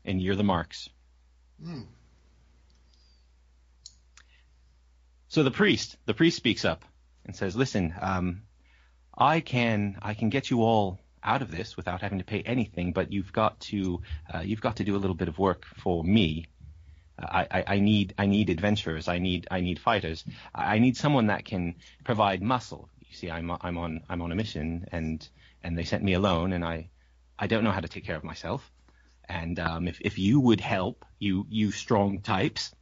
And 0.06 0.22
you're 0.22 0.36
the 0.36 0.44
marks. 0.44 0.88
Hmm. 1.62 1.82
So 5.28 5.44
the 5.44 5.52
priest, 5.52 5.98
the 6.06 6.14
priest 6.14 6.38
speaks 6.38 6.64
up 6.64 6.86
and 7.26 7.36
says, 7.36 7.58
"Listen, 7.58 7.94
um, 8.00 8.44
I 9.18 9.40
can, 9.40 9.98
I 10.02 10.14
can 10.14 10.30
get 10.30 10.50
you 10.50 10.64
all 10.64 11.00
out 11.24 11.42
of 11.42 11.52
this 11.52 11.76
without 11.76 12.02
having 12.02 12.20
to 12.20 12.26
pay 12.26 12.42
anything, 12.42 12.94
but 12.94 13.12
you've 13.12 13.34
got 13.34 13.60
to, 13.62 14.02
uh, 14.34 14.40
you've 14.40 14.62
got 14.62 14.78
to 14.78 14.84
do 14.84 14.96
a 14.96 15.00
little 15.00 15.16
bit 15.16 15.28
of 15.28 15.40
work 15.40 15.66
for 15.66 16.04
me. 16.04 16.48
I, 17.18 17.48
I, 17.50 17.64
I 17.68 17.80
need, 17.80 18.14
I 18.18 18.26
need 18.26 18.50
adventurers. 18.50 19.08
I 19.08 19.20
need, 19.20 19.48
I 19.50 19.62
need 19.62 19.80
fighters. 19.80 20.26
I 20.54 20.80
need 20.80 20.98
someone 20.98 21.28
that 21.28 21.46
can 21.46 21.76
provide 22.04 22.42
muscle. 22.42 22.90
You 23.08 23.16
see, 23.16 23.32
I'm, 23.32 23.50
I'm 23.62 23.78
on, 23.78 24.02
I'm 24.10 24.22
on 24.22 24.32
a 24.32 24.36
mission, 24.36 24.86
and 24.92 25.28
and 25.64 25.76
they 25.76 25.84
sent 25.84 26.04
me 26.04 26.14
alone, 26.14 26.54
and 26.54 26.64
I, 26.64 26.90
I 27.40 27.48
don't 27.48 27.64
know 27.64 27.72
how 27.72 27.80
to 27.80 27.88
take 27.88 28.06
care 28.06 28.16
of 28.16 28.24
myself. 28.24 28.72
And 29.28 29.60
um, 29.60 29.88
if, 29.88 30.00
if 30.02 30.20
you 30.20 30.40
would 30.40 30.62
help, 30.62 31.06
you, 31.18 31.48
you 31.50 31.72
strong 31.72 32.22
types, 32.22 32.76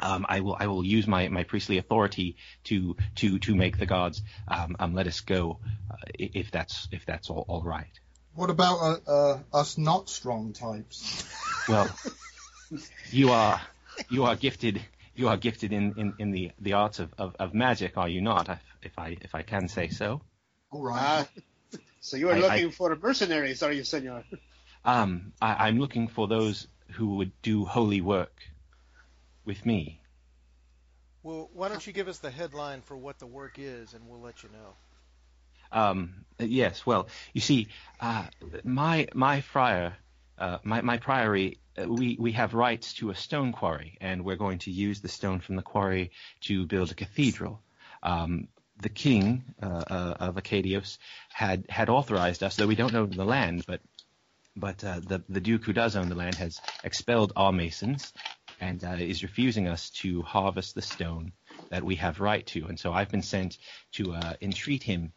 um, 0.00 0.26
I 0.28 0.40
will 0.40 0.56
I 0.58 0.66
will 0.66 0.84
use 0.84 1.06
my, 1.06 1.28
my 1.28 1.44
priestly 1.44 1.78
authority 1.78 2.36
to 2.64 2.96
to 3.16 3.38
to 3.40 3.54
make 3.54 3.78
the 3.78 3.86
gods 3.86 4.22
um, 4.46 4.76
um, 4.78 4.94
let 4.94 5.06
us 5.06 5.20
go 5.20 5.58
uh, 5.90 5.96
if 6.18 6.50
that's 6.50 6.88
if 6.92 7.04
that's 7.06 7.30
all, 7.30 7.44
all 7.48 7.62
right. 7.62 8.00
What 8.34 8.50
about 8.50 8.78
uh, 8.78 9.10
uh, 9.10 9.38
us 9.52 9.78
not 9.78 10.08
strong 10.08 10.52
types? 10.52 11.24
Well, 11.68 11.90
you 13.10 13.30
are 13.30 13.60
you 14.08 14.24
are 14.24 14.34
gifted 14.34 14.80
you 15.14 15.28
are 15.28 15.36
gifted 15.36 15.72
in, 15.72 15.94
in, 15.98 16.14
in 16.18 16.30
the, 16.30 16.52
the 16.60 16.74
arts 16.74 17.00
of, 17.00 17.12
of, 17.18 17.34
of 17.40 17.52
magic, 17.52 17.98
are 17.98 18.08
you 18.08 18.22
not? 18.22 18.48
If, 18.48 18.62
if 18.82 18.98
I 18.98 19.16
if 19.20 19.34
I 19.34 19.42
can 19.42 19.68
say 19.68 19.88
so. 19.88 20.22
All 20.70 20.82
right. 20.82 20.98
Ah, 20.98 21.28
so 22.00 22.16
you 22.16 22.30
are 22.30 22.36
I- 22.36 22.38
looking 22.38 22.70
for 22.70 22.94
mercenaries, 22.96 23.62
are 23.62 23.72
you, 23.72 23.84
senor? 23.84 24.24
Um, 24.84 25.32
I, 25.42 25.68
I'm 25.68 25.78
looking 25.80 26.08
for 26.08 26.28
those 26.28 26.68
who 26.92 27.16
would 27.16 27.32
do 27.42 27.64
holy 27.64 28.00
work 28.00 28.40
with 29.48 29.64
me. 29.64 30.00
Well, 31.24 31.50
why 31.52 31.68
don't 31.68 31.84
you 31.84 31.92
give 31.92 32.06
us 32.06 32.18
the 32.18 32.30
headline 32.30 32.82
for 32.82 32.96
what 32.96 33.18
the 33.18 33.26
work 33.26 33.58
is, 33.58 33.94
and 33.94 34.06
we'll 34.06 34.20
let 34.20 34.42
you 34.44 34.50
know. 34.50 34.74
Um, 35.72 36.24
yes, 36.38 36.86
well, 36.86 37.08
you 37.32 37.40
see, 37.40 37.68
uh, 38.00 38.26
my 38.62 39.08
my 39.14 39.40
friar, 39.40 39.96
uh, 40.38 40.58
my 40.62 40.82
my 40.82 40.98
priory, 40.98 41.58
uh, 41.76 41.88
we 41.88 42.16
we 42.20 42.32
have 42.32 42.54
rights 42.54 42.94
to 42.94 43.10
a 43.10 43.14
stone 43.14 43.52
quarry, 43.52 43.98
and 44.00 44.24
we're 44.24 44.36
going 44.36 44.58
to 44.60 44.70
use 44.70 45.00
the 45.00 45.08
stone 45.08 45.40
from 45.40 45.56
the 45.56 45.62
quarry 45.62 46.12
to 46.42 46.66
build 46.66 46.92
a 46.92 46.94
cathedral. 46.94 47.60
Um, 48.02 48.48
the 48.80 48.88
king 48.88 49.42
uh, 49.60 49.82
uh, 49.90 50.14
of 50.20 50.36
Acadios 50.36 50.98
had 51.30 51.64
had 51.68 51.88
authorized 51.88 52.42
us, 52.42 52.56
though 52.56 52.66
we 52.66 52.76
don't 52.76 52.94
own 52.94 53.10
the 53.10 53.24
land, 53.24 53.64
but 53.66 53.80
but 54.56 54.84
uh, 54.84 55.00
the 55.00 55.22
the 55.28 55.40
duke 55.40 55.64
who 55.64 55.72
does 55.72 55.96
own 55.96 56.08
the 56.08 56.14
land 56.14 56.36
has 56.36 56.60
expelled 56.84 57.32
our 57.34 57.52
masons 57.52 58.12
and 58.60 58.82
uh, 58.84 58.96
is 58.98 59.22
refusing 59.22 59.68
us 59.68 59.90
to 59.90 60.22
harvest 60.22 60.74
the 60.74 60.82
stone 60.82 61.32
that 61.70 61.84
we 61.84 61.96
have 61.96 62.20
right 62.20 62.46
to. 62.46 62.66
And 62.66 62.78
so 62.78 62.92
I've 62.92 63.10
been 63.10 63.22
sent 63.22 63.58
to 63.92 64.14
uh, 64.14 64.34
entreat 64.40 64.82
him 64.82 65.12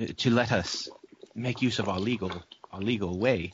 uh, 0.00 0.06
to 0.18 0.30
let 0.30 0.52
us 0.52 0.88
make 1.34 1.62
use 1.62 1.78
of 1.78 1.88
our 1.88 2.00
legal 2.00 2.32
our 2.72 2.80
legal 2.80 3.18
way. 3.18 3.52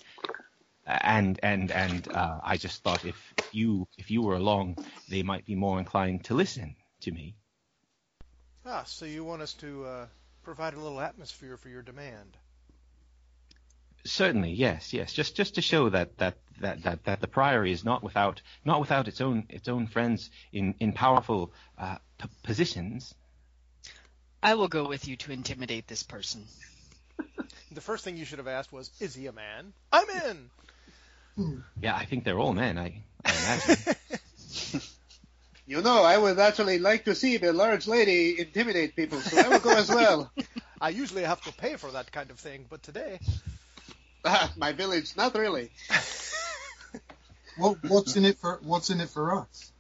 And 0.87 1.39
and 1.43 1.71
and 1.71 2.09
uh, 2.09 2.41
I 2.43 2.57
just 2.57 2.83
thought 2.83 3.05
if 3.05 3.35
you 3.53 3.87
if 3.99 4.11
you 4.11 4.23
were 4.23 4.37
along, 4.37 4.77
they 5.09 5.23
might 5.23 5.45
be 5.45 5.55
more 5.55 5.79
inclined 5.79 6.25
to 6.25 6.35
listen 6.35 6.77
to 7.03 7.11
me. 7.11 7.37
Ah, 8.67 8.85
so 8.85 9.05
you 9.05 9.25
want 9.25 9.43
us 9.43 9.55
to 9.55 9.85
uh, 9.85 10.07
provide 10.43 10.75
a 10.75 10.81
little 10.81 11.01
atmosphere 11.01 11.57
for 11.57 11.69
your 11.69 11.83
demand. 11.83 12.37
Certainly, 14.05 14.53
yes, 14.53 14.93
yes. 14.93 15.13
Just 15.13 15.37
just 15.37 15.55
to 15.57 15.63
show 15.63 15.91
that 15.91 16.17
that 16.19 16.39
that 16.61 16.83
that, 16.85 17.05
that 17.05 17.21
the 17.21 17.27
priory 17.29 17.73
is 17.73 17.85
not 17.85 18.03
without 18.03 18.41
not 18.65 18.81
without 18.81 19.09
its 19.09 19.21
own 19.21 19.45
its 19.49 19.69
own 19.69 19.87
friends 19.87 20.31
in 20.53 20.75
in 20.81 20.93
powerful 20.93 21.53
uh, 21.79 21.97
p- 22.19 22.29
positions. 22.43 23.15
I 24.43 24.55
will 24.55 24.69
go 24.69 24.89
with 24.89 25.07
you 25.07 25.17
to 25.17 25.33
intimidate 25.33 25.87
this 25.89 26.03
person. 26.03 26.45
The 27.73 27.81
first 27.81 28.03
thing 28.05 28.17
you 28.17 28.25
should 28.25 28.39
have 28.39 28.49
asked 28.49 28.73
was, 28.73 28.91
"Is 29.01 29.15
he 29.15 29.27
a 29.27 29.33
man?" 29.33 29.73
I'm 29.93 30.09
in. 30.27 30.51
Yeah, 31.83 31.95
I 31.97 32.05
think 32.05 32.25
they're 32.25 32.39
all 32.39 32.53
men. 32.53 32.77
I, 32.79 33.03
I 33.25 33.31
imagine. 33.33 33.77
You 35.67 35.83
know, 35.83 36.03
I 36.03 36.19
would 36.19 36.39
actually 36.41 36.81
like 36.81 37.05
to 37.05 37.15
see 37.15 37.37
the 37.37 37.53
large 37.53 37.87
lady 37.87 38.41
intimidate 38.41 38.97
people, 38.97 39.19
so 39.21 39.39
I 39.39 39.49
will 39.49 39.61
go 39.61 39.71
as 39.77 39.89
well. 39.89 40.29
I 40.81 40.89
usually 40.89 41.23
have 41.23 41.41
to 41.43 41.53
pay 41.53 41.77
for 41.77 41.93
that 41.93 42.11
kind 42.11 42.29
of 42.33 42.41
thing, 42.41 42.67
but 42.69 42.83
today, 42.83 43.21
Ah, 44.25 44.53
My 44.57 44.73
village, 44.73 45.17
not 45.17 45.35
really. 45.35 45.71
What, 47.61 47.79
what's 47.85 48.17
in 48.17 48.25
it 48.25 48.39
for 48.39 48.61
What's 48.63 48.91
in 48.91 49.01
it 49.01 49.09
for 49.09 49.39
us? 49.39 49.73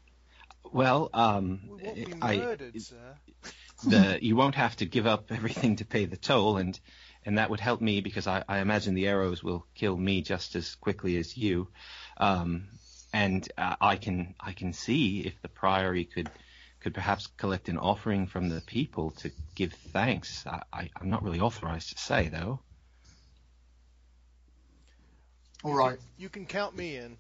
well, 0.73 1.11
um, 1.13 1.61
we 1.69 1.83
won't 1.83 1.95
be 2.07 2.15
I, 2.23 2.37
murdered, 2.37 2.81
sir. 2.81 3.17
the 3.87 4.19
you 4.23 4.37
won't 4.37 4.55
have 4.55 4.77
to 4.77 4.87
give 4.87 5.07
up 5.07 5.31
everything 5.31 5.77
to 5.77 5.85
pay 5.85 6.05
the 6.05 6.17
toll, 6.17 6.57
and 6.59 6.79
and 7.25 7.39
that 7.39 7.51
would 7.51 7.61
help 7.61 7.81
me 7.81 8.01
because 8.01 8.27
I, 8.27 8.45
I 8.49 8.59
imagine 8.59 8.95
the 8.95 9.09
arrows 9.09 9.43
will 9.43 9.67
kill 9.75 9.97
me 9.97 10.23
just 10.23 10.55
as 10.57 10.75
quickly 10.77 11.17
as 11.17 11.37
you. 11.37 11.69
Um, 12.17 12.69
and 13.13 13.47
uh, 13.59 13.77
I 13.81 13.97
can 13.97 14.35
I 14.41 14.53
can 14.53 14.73
see 14.73 15.21
if 15.21 15.41
the 15.43 15.49
priory 15.49 16.05
could 16.05 16.31
could 16.81 16.95
perhaps 16.95 17.27
collect 17.27 17.69
an 17.69 17.77
offering 17.79 18.27
from 18.27 18.49
the 18.49 18.61
people 18.63 19.11
to 19.11 19.31
give 19.55 19.73
thanks. 19.93 20.47
I, 20.47 20.63
I, 20.73 20.91
I'm 20.99 21.11
not 21.11 21.23
really 21.23 21.41
authorized 21.41 21.91
to 21.91 21.99
say 21.99 22.29
though. 22.29 22.61
All 25.63 25.75
right. 25.75 25.99
You 26.17 26.31
can 26.31 26.47
count 26.47 26.75
me 26.75 26.97
in. 26.97 27.19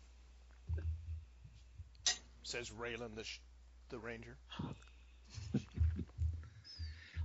Says 2.50 2.70
Raylan, 2.70 3.14
the 3.14 3.22
sh- 3.22 3.40
the 3.90 3.98
ranger. 4.00 4.36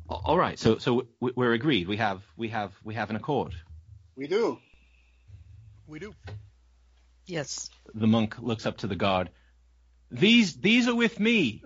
All 0.08 0.38
right. 0.38 0.60
So 0.60 0.78
so 0.78 1.08
we're 1.20 1.54
agreed. 1.54 1.88
We 1.88 1.98
have 1.98 2.22
we 2.38 2.50
have 2.50 2.74
we 2.84 2.94
have 2.94 3.10
an 3.10 3.16
accord. 3.16 3.56
We 4.16 4.28
do. 4.28 4.60
We 5.88 5.98
do. 5.98 6.14
Yes. 7.26 7.72
The 7.96 8.06
monk 8.06 8.36
looks 8.40 8.68
up 8.68 8.78
to 8.78 8.88
the 8.88 8.96
guard. 8.96 9.32
These 10.12 10.58
these 10.58 10.88
are 10.88 10.94
with 10.94 11.20
me, 11.20 11.64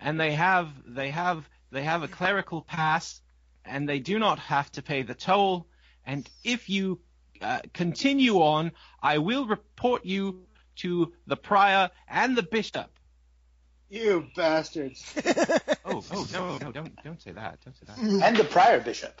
and 0.00 0.20
they 0.20 0.30
have 0.30 0.68
they 0.86 1.10
have 1.10 1.48
they 1.72 1.82
have 1.82 2.04
a 2.04 2.08
clerical 2.08 2.62
pass, 2.62 3.20
and 3.64 3.88
they 3.88 3.98
do 3.98 4.20
not 4.20 4.38
have 4.38 4.70
to 4.72 4.82
pay 4.82 5.02
the 5.02 5.14
toll. 5.14 5.66
And 6.06 6.30
if 6.44 6.70
you 6.70 7.00
uh, 7.42 7.58
continue 7.74 8.36
on, 8.36 8.70
I 9.02 9.18
will 9.18 9.46
report 9.46 10.04
you 10.04 10.46
to 10.76 11.12
the 11.26 11.36
prior 11.36 11.90
and 12.06 12.36
the 12.36 12.44
bishop. 12.44 12.88
You 13.90 14.28
bastards. 14.36 15.04
oh, 15.84 16.04
oh 16.12 16.26
no, 16.32 16.58
no, 16.58 16.70
don't 16.70 16.92
don't 17.02 17.20
say 17.20 17.32
that. 17.32 17.58
Don't 17.64 17.76
say 17.76 17.86
that. 17.86 17.98
And 18.24 18.36
the 18.36 18.44
prior 18.44 18.80
bishop. 18.80 19.20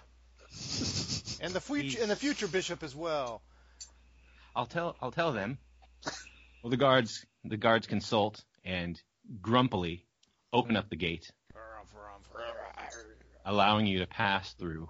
And 1.40 1.52
the 1.52 1.60
future 1.60 1.98
and 2.00 2.10
the 2.10 2.16
future 2.16 2.46
bishop 2.46 2.84
as 2.84 2.94
well. 2.94 3.42
I'll 4.54 4.66
tell 4.66 4.96
I'll 5.02 5.10
tell 5.10 5.32
them. 5.32 5.58
Well, 6.62 6.70
the 6.70 6.76
guards 6.76 7.26
the 7.44 7.56
guards 7.56 7.88
consult 7.88 8.44
and 8.64 9.00
grumpily 9.42 10.06
open 10.52 10.76
up 10.76 10.88
the 10.88 10.96
gate, 10.96 11.30
allowing 13.44 13.86
you 13.86 13.98
to 13.98 14.06
pass 14.06 14.52
through 14.54 14.88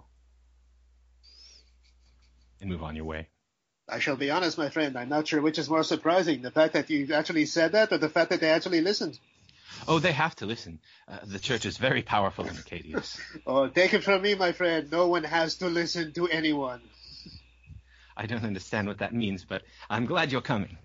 and 2.61 2.69
move 2.69 2.83
on 2.83 2.97
your 2.97 3.07
way. 3.07 3.29
I 3.89 3.99
shall 3.99 4.17
be 4.17 4.31
honest, 4.31 4.59
my 4.59 4.69
friend. 4.69 4.97
I'm 4.97 5.09
not 5.09 5.27
sure 5.27 5.41
which 5.41 5.59
is 5.59 5.71
more 5.71 5.85
surprising: 5.85 6.43
the 6.43 6.51
fact 6.51 6.75
that 6.75 6.91
you 6.91 7.15
actually 7.15 7.47
said 7.47 7.73
that, 7.73 7.93
or 7.93 7.99
the 7.99 8.11
fact 8.11 8.29
that 8.29 8.41
they 8.41 8.51
actually 8.51 8.83
listened. 8.83 9.19
Oh, 9.89 9.99
they 9.99 10.13
have 10.13 10.37
to 10.37 10.47
listen. 10.47 10.81
Uh, 11.09 11.19
the 11.25 11.39
church 11.39 11.67
is 11.67 11.77
very 11.79 12.03
powerful 12.03 12.47
in 12.47 12.57
Acadius. 12.57 13.21
oh, 13.47 13.69
take 13.69 13.95
it 13.95 14.05
from 14.05 14.23
me, 14.23 14.35
my 14.35 14.53
friend. 14.53 14.91
No 14.91 15.09
one 15.09 15.25
has 15.25 15.57
to 15.57 15.69
listen 15.69 16.13
to 16.13 16.29
anyone. 16.29 16.81
I 18.17 18.27
don't 18.27 18.45
understand 18.45 18.87
what 18.87 18.99
that 18.99 19.15
means, 19.15 19.45
but 19.45 19.63
I'm 19.89 20.07
glad 20.07 20.31
you're 20.31 20.43
coming. 20.43 20.77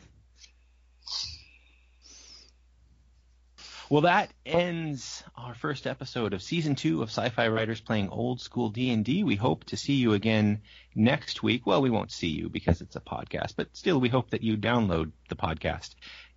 Well, 3.89 4.01
that 4.01 4.31
ends 4.47 5.23
our 5.36 5.53
first 5.53 5.86
episode 5.86 6.34
of 6.34 6.41
season 6.41 6.73
two 6.73 7.03
of 7.03 7.10
Sci-Fi 7.10 7.49
Writers 7.49 7.81
Playing 7.81 8.10
Old 8.10 8.41
School 8.41 8.69
D&D. 8.69 9.23
We 9.23 9.36
hope 9.36 9.65
to 9.65 9.77
see 9.77 9.93
you 9.93 10.13
again 10.13 10.62
next 10.95 11.43
week. 11.43 11.67
Well, 11.67 11.84
we 11.84 11.91
won't 11.91 12.12
see 12.12 12.29
you 12.29 12.49
because 12.49 12.81
it's 12.81 12.95
a 12.95 13.01
podcast, 13.01 13.55
but 13.55 13.75
still, 13.77 13.99
we 13.99 14.10
hope 14.10 14.31
that 14.31 14.41
you 14.41 14.58
download 14.58 15.12
the 15.29 15.36
podcast 15.36 15.93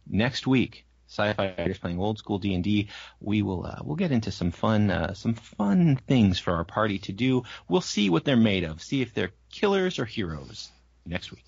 next 0.06 0.46
week 0.46 0.84
sci-fi 1.08 1.54
writers 1.58 1.78
playing 1.78 1.98
old 1.98 2.18
school 2.18 2.38
D&D. 2.38 2.88
We 3.20 3.42
will 3.42 3.66
uh, 3.66 3.80
we'll 3.82 3.96
get 3.96 4.12
into 4.12 4.30
some 4.30 4.50
fun 4.50 4.90
uh, 4.90 5.14
some 5.14 5.34
fun 5.34 5.96
things 6.06 6.38
for 6.38 6.52
our 6.52 6.64
party 6.64 6.98
to 7.00 7.12
do. 7.12 7.42
We'll 7.68 7.80
see 7.80 8.10
what 8.10 8.24
they're 8.24 8.36
made 8.36 8.64
of. 8.64 8.82
See 8.82 9.02
if 9.02 9.14
they're 9.14 9.32
killers 9.50 9.98
or 9.98 10.04
heroes 10.04 10.70
next 11.04 11.30
week. 11.30 11.44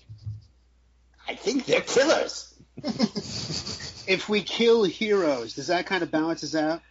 I 1.27 1.35
think 1.35 1.65
they're 1.65 1.81
killers. 1.81 2.53
if 2.83 4.27
we 4.27 4.41
kill 4.41 4.83
heroes, 4.83 5.53
does 5.55 5.67
that 5.67 5.85
kind 5.85 6.03
of 6.03 6.11
balance 6.11 6.43
us 6.43 6.55
out? 6.55 6.81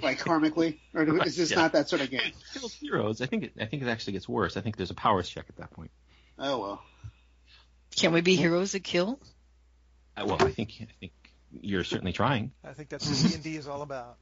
Like 0.00 0.20
karmically, 0.20 0.78
or 0.94 1.02
is 1.26 1.36
this 1.36 1.50
yeah. 1.50 1.56
not 1.56 1.72
that 1.72 1.90
sort 1.90 2.00
of 2.00 2.10
game? 2.10 2.32
Kill 2.54 2.68
heroes. 2.68 3.20
I 3.20 3.26
think 3.26 3.44
it. 3.44 3.52
I 3.60 3.66
think 3.66 3.82
it 3.82 3.88
actually 3.88 4.14
gets 4.14 4.26
worse. 4.26 4.56
I 4.56 4.62
think 4.62 4.76
there's 4.76 4.90
a 4.90 4.94
powers 4.94 5.28
check 5.28 5.44
at 5.50 5.56
that 5.56 5.70
point. 5.72 5.90
Oh 6.38 6.60
well. 6.60 6.82
Can 7.94 8.14
we 8.14 8.22
be 8.22 8.36
heroes 8.36 8.72
that 8.72 8.84
kill? 8.84 9.20
Uh, 10.16 10.24
well, 10.26 10.36
I 10.40 10.50
think 10.50 10.70
I 10.80 10.86
think 10.98 11.12
you're 11.60 11.84
certainly 11.84 12.12
trying. 12.12 12.52
I 12.64 12.72
think 12.72 12.88
that's 12.88 13.08
what 13.08 13.30
D 13.30 13.34
and 13.34 13.42
D 13.42 13.56
is 13.56 13.68
all 13.68 13.82
about. 13.82 14.16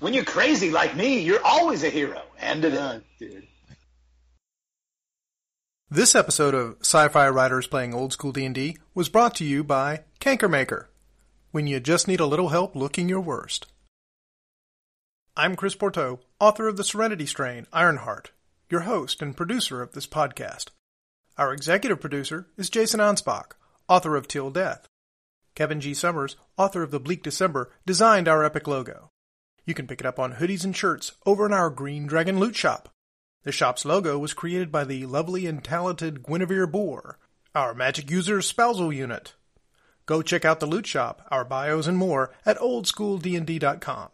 When 0.00 0.14
you're 0.14 0.24
crazy 0.24 0.70
like 0.70 0.96
me, 0.96 1.20
you're 1.20 1.44
always 1.44 1.82
a 1.82 1.90
hero. 1.90 2.22
End 2.38 2.64
of 2.64 2.72
it, 2.72 3.04
dude. 3.18 3.46
This 5.90 6.14
episode 6.14 6.54
of 6.54 6.78
Sci-Fi 6.80 7.28
Writers 7.28 7.66
Playing 7.66 7.92
Old 7.92 8.14
School 8.14 8.32
D&D 8.32 8.78
was 8.94 9.10
brought 9.10 9.34
to 9.34 9.44
you 9.44 9.62
by 9.62 10.04
Cankermaker. 10.20 10.86
When 11.50 11.66
you 11.66 11.80
just 11.80 12.08
need 12.08 12.20
a 12.20 12.24
little 12.26 12.48
help 12.48 12.74
looking 12.74 13.10
your 13.10 13.20
worst. 13.20 13.66
I'm 15.36 15.54
Chris 15.54 15.74
Pourteau, 15.74 16.20
author 16.40 16.66
of 16.66 16.78
the 16.78 16.84
Serenity 16.84 17.26
Strain, 17.26 17.66
Ironheart, 17.74 18.30
your 18.70 18.82
host 18.82 19.20
and 19.20 19.36
producer 19.36 19.82
of 19.82 19.92
this 19.92 20.06
podcast. 20.06 20.68
Our 21.36 21.52
executive 21.52 22.00
producer 22.00 22.46
is 22.56 22.70
Jason 22.70 23.00
Anspach, 23.00 23.52
author 23.86 24.16
of 24.16 24.28
Till 24.28 24.50
Death. 24.50 24.88
Kevin 25.54 25.80
G. 25.80 25.94
Summers, 25.94 26.36
author 26.56 26.82
of 26.82 26.90
The 26.90 27.00
Bleak 27.00 27.22
December, 27.22 27.70
designed 27.86 28.28
our 28.28 28.44
epic 28.44 28.66
logo. 28.66 29.10
You 29.64 29.74
can 29.74 29.86
pick 29.86 30.00
it 30.00 30.06
up 30.06 30.18
on 30.18 30.34
hoodies 30.34 30.64
and 30.64 30.76
shirts 30.76 31.12
over 31.24 31.46
in 31.46 31.52
our 31.52 31.70
Green 31.70 32.06
Dragon 32.06 32.38
Loot 32.38 32.56
Shop. 32.56 32.88
The 33.44 33.52
shop's 33.52 33.84
logo 33.84 34.18
was 34.18 34.34
created 34.34 34.70
by 34.70 34.84
the 34.84 35.06
lovely 35.06 35.46
and 35.46 35.62
talented 35.62 36.22
Guinevere 36.22 36.66
Boore, 36.66 37.16
our 37.54 37.74
magic 37.74 38.10
user's 38.10 38.46
spousal 38.46 38.92
unit. 38.92 39.34
Go 40.06 40.22
check 40.22 40.44
out 40.44 40.60
the 40.60 40.66
loot 40.66 40.86
shop, 40.86 41.26
our 41.30 41.44
bios, 41.44 41.86
and 41.86 41.96
more 41.96 42.32
at 42.44 42.58
oldschooldnd.com. 42.58 44.10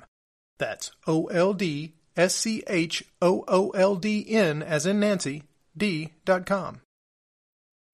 That's 0.58 0.90
O 1.06 1.26
L 1.26 1.54
D 1.54 1.94
S 2.16 2.34
C 2.34 2.62
H 2.66 3.04
O 3.22 3.44
O 3.48 3.70
L 3.70 3.96
D 3.96 4.26
N 4.28 4.62
as 4.62 4.86
in 4.86 5.00
Nancy, 5.00 5.44
D.com. 5.76 6.80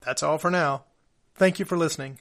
That's 0.00 0.22
all 0.22 0.38
for 0.38 0.50
now. 0.50 0.85
Thank 1.35 1.59
you 1.59 1.64
for 1.64 1.76
listening. 1.76 2.20